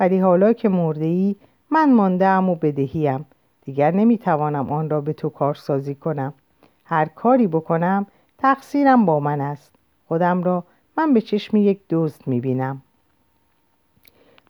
ولی 0.00 0.18
حالا 0.18 0.52
که 0.52 0.68
مرده 0.68 1.04
ای 1.04 1.36
من 1.70 1.92
ماندم 1.92 2.48
و 2.48 2.54
بدهیم. 2.54 3.26
دیگر 3.64 3.90
نمی‌توانم 3.90 4.72
آن 4.72 4.90
را 4.90 5.00
به 5.00 5.12
تو 5.12 5.28
کارسازی 5.28 5.94
کنم. 5.94 6.34
هر 6.84 7.04
کاری 7.04 7.46
بکنم 7.46 8.06
تقصیرم 8.38 9.06
با 9.06 9.20
من 9.20 9.40
است. 9.40 9.72
خودم 10.08 10.42
را 10.42 10.64
من 10.98 11.14
به 11.14 11.20
چشم 11.20 11.56
یک 11.56 11.80
دزد 11.90 12.20
می‌بینم. 12.26 12.82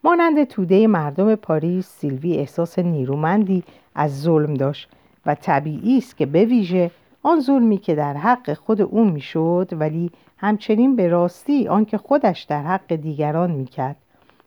مانند 0.05 0.45
توده 0.45 0.87
مردم 0.87 1.35
پاریس 1.35 1.89
سیلوی 1.89 2.37
احساس 2.37 2.79
نیرومندی 2.79 3.65
از 3.95 4.23
ظلم 4.23 4.55
داشت 4.55 4.89
و 5.27 5.35
طبیعی 5.35 5.99
است 5.99 6.17
که 6.17 6.27
به 6.27 6.45
ویژه 6.45 6.91
آن 7.23 7.41
ظلمی 7.41 7.79
که 7.79 7.95
در 7.95 8.17
حق 8.17 8.55
خود 8.55 8.81
او 8.81 9.05
می‌شد 9.05 9.69
ولی 9.73 10.11
همچنین 10.39 10.97
به 10.97 11.09
راستی 11.09 11.69
آنکه 11.69 11.99
خودش 11.99 12.43
در 12.43 12.63
حق 12.63 12.95
دیگران 12.95 13.51
می‌کرد. 13.51 13.97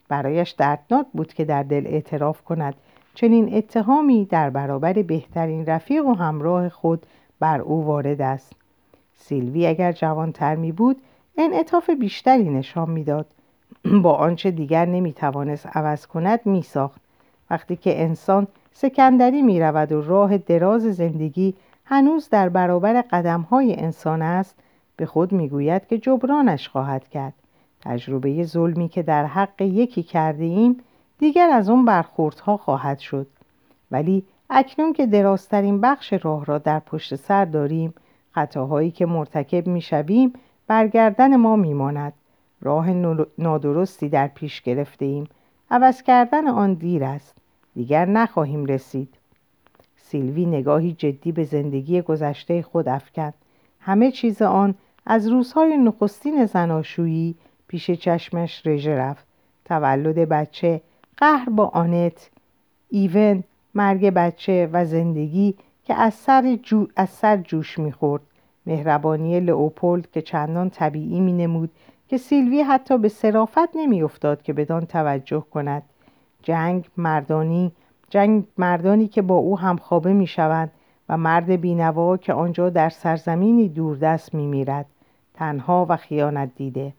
برایش 0.10 0.52
دردناک 0.52 1.06
بود 1.14 1.34
که 1.34 1.46
در 1.46 1.64
دل 1.64 1.88
اعتراف 1.88 2.42
کند 2.42 2.76
چنین 3.18 3.56
اتهامی 3.56 4.26
در 4.26 4.50
برابر 4.50 4.94
بهترین 4.94 5.66
رفیق 5.66 6.06
و 6.06 6.14
همراه 6.14 6.70
خود 6.70 7.06
بر 7.40 7.62
او 7.62 7.86
وارد 7.86 8.22
است. 8.22 8.54
سیلوی 9.16 9.68
اگر 9.68 9.92
جوانتر 9.92 10.56
می 10.56 10.72
بود 10.72 11.02
انعطاف 11.38 11.90
بیشتری 11.90 12.50
نشان 12.50 12.90
می‌داد 12.90 13.26
با 14.04 14.14
آنچه 14.14 14.52
دیگر 14.52 14.86
نمی‌توانست 14.86 15.68
عوض 15.78 16.06
کند 16.08 16.40
میساخت 16.46 17.02
وقتی 17.50 17.76
که 17.76 18.02
انسان 18.02 18.48
سکندری 18.74 19.42
می 19.42 19.60
رود 19.60 19.92
و 19.92 20.02
راه 20.02 20.38
دراز 20.38 20.82
زندگی 20.82 21.54
هنوز 21.86 22.30
در 22.30 22.50
برابر 22.50 23.02
قدم 23.02 23.42
های 23.42 23.76
انسان 23.80 24.22
است 24.22 24.56
به 24.96 25.06
خود 25.06 25.32
می‌گوید 25.32 25.88
که 25.88 25.98
جبرانش 25.98 26.70
خواهد 26.70 27.08
کرد. 27.08 27.34
تجربه 27.82 28.44
ظلمی 28.44 28.88
که 28.88 29.04
در 29.04 29.26
حق 29.26 29.62
یکی 29.62 30.04
کرده 30.04 30.44
ایم 30.44 30.78
دیگر 31.20 31.50
از 31.50 31.70
اون 31.70 31.86
برخوردها 31.86 32.58
خواهد 32.58 33.00
شد. 33.00 33.28
ولی 33.92 34.24
اکنون 34.50 34.94
که 34.94 35.06
درازترین 35.06 35.82
بخش 35.82 36.14
راه 36.14 36.46
را 36.46 36.58
در 36.58 36.80
پشت 36.80 37.16
سر 37.16 37.46
داریم 37.46 37.94
خطاهایی 38.32 38.92
که 38.92 39.06
مرتکب 39.06 39.68
می‌شویم 39.68 40.34
برگردن 40.68 41.36
ما 41.36 41.56
میماند. 41.56 42.14
راه 42.62 42.90
نادرستی 43.38 44.10
در 44.10 44.28
پیش 44.28 44.62
گرفته 44.62 45.06
ایم 45.06 45.28
عوض 45.72 46.02
کردن 46.02 46.48
آن 46.48 46.74
دیر 46.74 47.04
است. 47.04 47.38
دیگر 47.76 48.06
نخواهیم 48.06 48.66
رسید. 48.66 49.14
سیلوی 49.98 50.46
نگاهی 50.46 50.94
جدی 50.94 51.32
به 51.32 51.44
زندگی 51.44 52.02
گذشته 52.02 52.62
خود 52.62 52.90
افکند. 52.90 53.34
همه 53.80 54.12
چیز 54.12 54.42
آن 54.42 54.76
از 55.06 55.28
روزهای 55.28 55.78
نخستین 55.78 56.46
زناشویی 56.46 57.36
پیش 57.68 57.92
چشمش 57.92 58.68
رژه 58.68 58.96
رفت. 58.96 59.26
تولد 59.66 60.16
بچه 60.16 60.82
قهر 61.18 61.50
با 61.50 61.66
آنت. 61.66 62.30
ایون 62.90 63.44
مرگ 63.76 64.10
بچه 64.10 64.70
و 64.74 64.86
زندگی 64.86 65.56
که 65.84 65.94
از 65.94 66.14
سر, 66.14 66.58
جو، 66.64 66.88
از 66.96 67.10
سر 67.10 67.38
جوش 67.38 67.80
می‌خورد. 67.80 68.22
مهربانی 68.66 69.40
لئوپولد 69.40 70.12
که 70.12 70.22
چندان 70.22 70.70
طبیعی 70.70 71.20
می 71.20 71.34
نمود 71.34 71.70
که 72.08 72.18
سیلوی 72.18 72.62
حتی 72.62 72.98
به 72.98 73.10
صرافت 73.10 73.76
نمیافتاد 73.76 74.42
که 74.42 74.54
بدان 74.54 74.86
توجه 74.86 75.44
کند. 75.52 75.84
جنگ 76.44 76.86
مردانی 76.98 77.72
جنگ 78.10 78.44
مردانی 78.58 79.08
که 79.08 79.22
با 79.22 79.36
او 79.36 79.60
همخوابه 79.60 80.14
می 80.14 80.28
شوند 80.28 80.72
و 81.10 81.18
مرد 81.18 81.50
بینوا 81.50 82.18
که 82.18 82.34
آنجا 82.34 82.70
در 82.70 82.90
سرزمینی 82.90 83.70
دوردست 83.70 84.34
می 84.34 84.46
میرد 84.46 84.86
تنها 85.34 85.86
و 85.90 85.98
خیانت 85.98 86.50
دیده. 86.56 86.94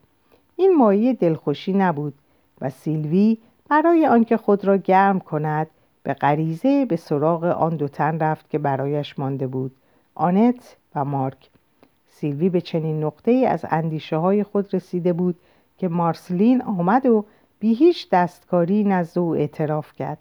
این 0.55 0.77
مایه 0.77 1.13
دلخوشی 1.13 1.73
نبود 1.73 2.13
و 2.61 2.69
سیلوی 2.69 3.37
برای 3.69 4.07
آنکه 4.07 4.37
خود 4.37 4.65
را 4.65 4.77
گرم 4.77 5.19
کند 5.19 5.67
به 6.03 6.13
غریزه 6.13 6.85
به 6.85 6.95
سراغ 6.95 7.43
آن 7.43 7.75
دو 7.75 7.87
تن 7.87 8.19
رفت 8.19 8.49
که 8.49 8.59
برایش 8.59 9.19
مانده 9.19 9.47
بود 9.47 9.71
آنت 10.15 10.75
و 10.95 11.05
مارک. 11.05 11.49
سیلوی 12.07 12.49
به 12.49 12.61
چنین 12.61 13.03
نقطه 13.03 13.31
ای 13.31 13.45
از 13.45 13.65
اندیشه 13.69 14.17
های 14.17 14.43
خود 14.43 14.73
رسیده 14.73 15.13
بود 15.13 15.35
که 15.77 15.87
مارسلین 15.87 16.61
آمد 16.61 17.05
و 17.05 17.25
بی 17.59 17.73
هیچ 17.73 18.09
دستکاری 18.11 18.83
نزد 18.83 19.19
او 19.19 19.35
اعتراف 19.35 19.93
کرد 19.93 20.17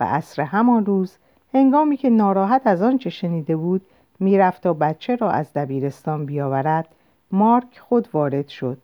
و 0.00 0.04
عصر 0.04 0.42
همان 0.42 0.86
روز 0.86 1.16
هنگامی 1.54 1.96
که 1.96 2.10
ناراحت 2.10 2.62
از 2.64 2.82
آنچه 2.82 3.10
شنیده 3.10 3.56
بود 3.56 3.82
می‌رفت 4.20 4.62
تا 4.62 4.72
بچه 4.72 5.16
را 5.16 5.30
از 5.30 5.52
دبیرستان 5.52 6.26
بیاورد 6.26 6.88
مارک 7.32 7.78
خود 7.78 8.08
وارد 8.12 8.48
شد. 8.48 8.78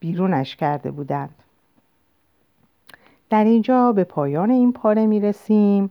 بیرونش 0.00 0.56
کرده 0.56 0.90
بودند. 0.90 1.34
در 3.30 3.44
اینجا 3.44 3.92
به 3.92 4.04
پایان 4.04 4.50
این 4.50 4.72
پاره 4.72 5.06
می‌رسیم. 5.06 5.90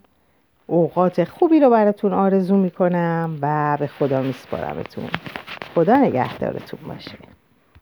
اوقات 0.68 1.24
خوبی 1.24 1.60
رو 1.60 1.70
براتون 1.70 2.14
آرزو 2.14 2.58
می‌کنم 2.58 3.38
و 3.42 3.78
به 3.80 3.88
خدا 3.88 4.22
میسپارمتون. 4.22 5.10
خدا 5.76 5.98
نگهدارتون 5.98 6.80
باشه. 6.88 7.37